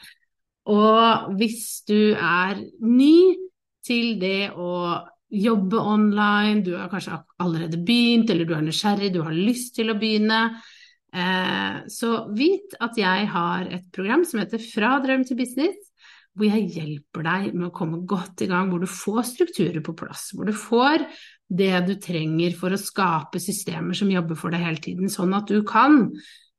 Og 0.70 1.34
hvis 1.38 1.84
du 1.88 2.14
er 2.16 2.62
ny 2.80 3.36
til 3.84 4.20
det 4.22 4.52
å 4.54 5.02
jobbe 5.32 5.80
online, 5.80 6.62
du 6.64 6.76
har 6.76 6.90
kanskje 6.92 7.18
allerede 7.40 7.80
begynt, 7.82 8.30
eller 8.30 8.46
du 8.46 8.54
er 8.54 8.62
nysgjerrig, 8.66 9.14
du 9.14 9.24
har 9.24 9.34
lyst 9.34 9.76
til 9.76 9.90
å 9.90 9.98
begynne, 9.98 10.62
eh, 11.14 11.82
så 11.88 12.28
vit 12.36 12.76
at 12.80 13.00
jeg 13.00 13.28
har 13.32 13.66
et 13.72 13.88
program 13.92 14.26
som 14.28 14.40
heter 14.44 14.60
Fra 14.60 15.00
drøm 15.02 15.24
til 15.26 15.40
business, 15.40 15.91
hvor 16.38 16.48
jeg 16.48 16.70
hjelper 16.72 17.26
deg 17.28 17.48
med 17.54 17.68
å 17.68 17.76
komme 17.76 18.04
godt 18.08 18.46
i 18.46 18.50
gang, 18.52 18.70
hvor 18.72 18.84
du 18.84 18.88
får 18.90 19.26
strukturer 19.34 19.82
på 19.84 19.96
plass, 20.00 20.30
hvor 20.36 20.48
du 20.48 20.56
får 20.56 21.04
det 21.52 21.74
du 21.90 21.98
trenger 22.00 22.56
for 22.56 22.72
å 22.72 22.80
skape 22.80 23.42
systemer 23.44 23.98
som 23.98 24.12
jobber 24.12 24.40
for 24.40 24.54
deg 24.54 24.64
hele 24.64 24.84
tiden, 24.84 25.12
sånn 25.12 25.36
at 25.36 25.52
du 25.52 25.60
kan 25.68 26.06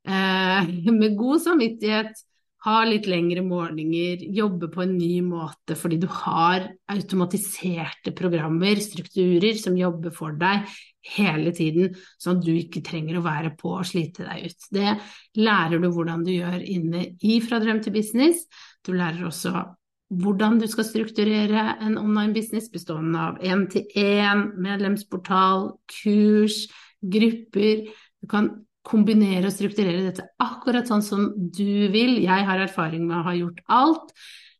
eh, 0.05 0.69
med 1.01 1.17
god 1.17 1.41
samvittighet 1.47 2.23
ha 2.63 2.77
litt 2.87 3.09
lengre 3.11 3.41
morgener, 3.43 4.21
jobbe 4.31 4.69
på 4.71 4.85
en 4.85 4.93
ny 4.95 5.17
måte 5.25 5.75
fordi 5.75 5.97
du 5.99 6.07
har 6.07 6.69
automatiserte 6.93 8.13
programmer, 8.15 8.79
strukturer, 8.79 9.57
som 9.59 9.75
jobber 9.75 10.13
for 10.15 10.37
deg 10.39 10.69
hele 11.17 11.51
tiden, 11.55 11.91
sånn 12.21 12.39
at 12.39 12.45
du 12.45 12.53
ikke 12.55 12.83
trenger 12.85 13.19
å 13.19 13.25
være 13.25 13.51
på 13.59 13.73
og 13.75 13.87
slite 13.89 14.23
deg 14.29 14.47
ut. 14.47 14.69
Det 14.71 14.93
lærer 15.43 15.83
du 15.83 15.89
hvordan 15.91 16.23
du 16.23 16.31
gjør 16.31 16.61
inne 16.63 17.09
i 17.19 17.41
Fra 17.43 17.59
drøm 17.59 17.83
til 17.83 17.97
business. 17.97 18.45
Du 18.83 18.93
lærer 18.95 19.25
også 19.27 19.53
hvordan 20.21 20.59
du 20.61 20.67
skal 20.69 20.85
strukturere 20.85 21.63
en 21.81 21.97
online 21.97 22.35
business 22.35 22.69
bestående 22.69 23.17
av 23.19 23.39
én-til-én, 23.41 24.43
medlemsportal, 24.61 25.71
kurs, 25.89 26.67
grupper. 27.01 27.87
Du 28.21 28.29
kan 28.29 28.51
kombinere 28.83 29.47
og 29.47 29.55
strukturere 29.55 30.03
dette 30.03 30.27
akkurat 30.43 30.89
sånn 30.89 31.03
som 31.05 31.27
du 31.33 31.89
vil. 31.93 32.19
Jeg 32.21 32.47
har 32.47 32.61
erfaring 32.65 33.07
med 33.07 33.21
å 33.21 33.27
ha 33.29 33.35
gjort 33.37 33.63
alt. 33.71 34.13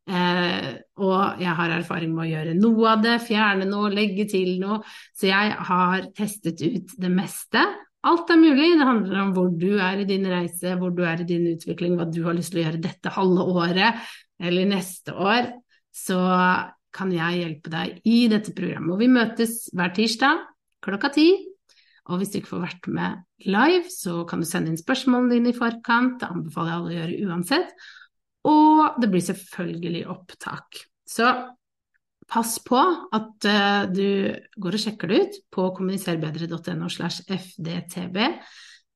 Eh, 0.03 0.69
og 0.99 1.39
jeg 1.39 1.55
har 1.59 1.77
erfaring 1.77 2.11
med 2.15 2.25
å 2.25 2.31
gjøre 2.31 2.57
noe 2.57 2.89
av 2.91 3.03
det, 3.05 3.17
fjerne 3.23 3.67
noe, 3.69 3.91
legge 3.93 4.25
til 4.31 4.57
noe. 4.63 4.81
Så 5.15 5.29
jeg 5.29 5.55
har 5.69 6.09
testet 6.17 6.63
ut 6.63 6.95
det 6.99 7.11
meste. 7.11 7.63
Alt 8.03 8.33
er 8.33 8.39
mulig. 8.41 8.73
Det 8.79 8.87
handler 8.87 9.21
om 9.21 9.31
hvor 9.35 9.49
du 9.55 9.77
er 9.77 10.01
i 10.01 10.07
din 10.07 10.27
reise, 10.27 10.75
hvor 10.79 10.91
du 10.95 11.03
er 11.07 11.23
i 11.23 11.27
din 11.27 11.47
utvikling, 11.53 11.95
hva 11.99 12.09
du 12.09 12.21
har 12.25 12.35
lyst 12.35 12.53
til 12.53 12.61
å 12.61 12.65
gjøre 12.65 12.83
dette 12.83 13.13
halve 13.15 13.47
året 13.63 14.03
eller 14.43 14.67
neste 14.73 15.15
år. 15.15 15.53
Så 15.93 16.19
kan 16.93 17.13
jeg 17.13 17.39
hjelpe 17.39 17.71
deg 17.73 18.03
i 18.09 18.25
dette 18.29 18.53
programmet. 18.55 18.93
Og 18.95 19.01
vi 19.01 19.09
møtes 19.13 19.63
hver 19.73 19.95
tirsdag 19.95 20.43
klokka 20.83 21.13
ti 21.15 21.29
og 22.11 22.19
hvis 22.19 22.33
du 22.33 22.39
ikke 22.39 22.51
får 22.57 22.63
vært 22.65 22.87
med 22.91 23.19
live, 23.47 23.87
så 23.91 24.23
kan 24.27 24.41
du 24.43 24.47
sende 24.47 24.71
inn 24.71 24.79
spørsmålene 24.79 25.37
dine 25.37 25.53
i 25.53 25.55
forkant. 25.55 26.17
Det 26.19 26.27
anbefaler 26.27 26.71
jeg 26.71 26.79
alle 26.79 26.89
å 26.91 26.97
gjøre 26.97 27.29
uansett. 27.29 27.75
Og 28.51 28.97
det 28.99 29.09
blir 29.11 29.23
selvfølgelig 29.23 30.01
opptak. 30.11 30.81
Så 31.07 31.29
pass 32.33 32.57
på 32.65 32.79
at 33.13 33.47
uh, 33.47 33.85
du 33.93 34.33
går 34.57 34.77
og 34.77 34.81
sjekker 34.81 35.11
det 35.11 35.21
ut 35.21 35.39
på 35.53 35.69
kommuniserbedre.no 35.77 36.89
slash 36.89 37.27
fdtb. 37.29 38.17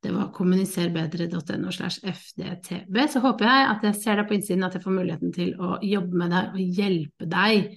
Det 0.04 0.13
var 0.13 0.32
kommuniserbedre.no 0.34 1.71
slash 1.73 2.02
fdtb. 2.02 2.97
Så 3.10 3.21
håper 3.21 3.50
jeg 3.50 3.69
at 3.76 3.88
jeg 3.89 4.02
ser 4.02 4.19
deg 4.19 4.30
på 4.30 4.38
innsiden, 4.38 4.65
at 4.65 4.78
jeg 4.78 4.86
får 4.86 4.97
muligheten 4.97 5.34
til 5.36 5.54
å 5.62 5.78
jobbe 5.86 6.21
med 6.21 6.36
deg 6.36 6.52
og 6.58 6.76
hjelpe 6.82 7.30
deg 7.30 7.71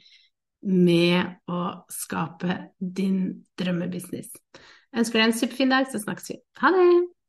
med 0.71 1.49
å 1.49 1.63
skape 1.93 2.59
din 2.81 3.23
drømmebusiness. 3.61 4.35
Jeg 4.91 5.05
ønsker 5.05 5.21
deg 5.21 5.31
en 5.31 5.39
superfin 5.39 5.73
dag, 5.73 5.89
så 5.89 6.03
snakkes 6.03 6.35
vi. 6.35 6.43
Ha 6.61 6.75
det! 6.77 7.20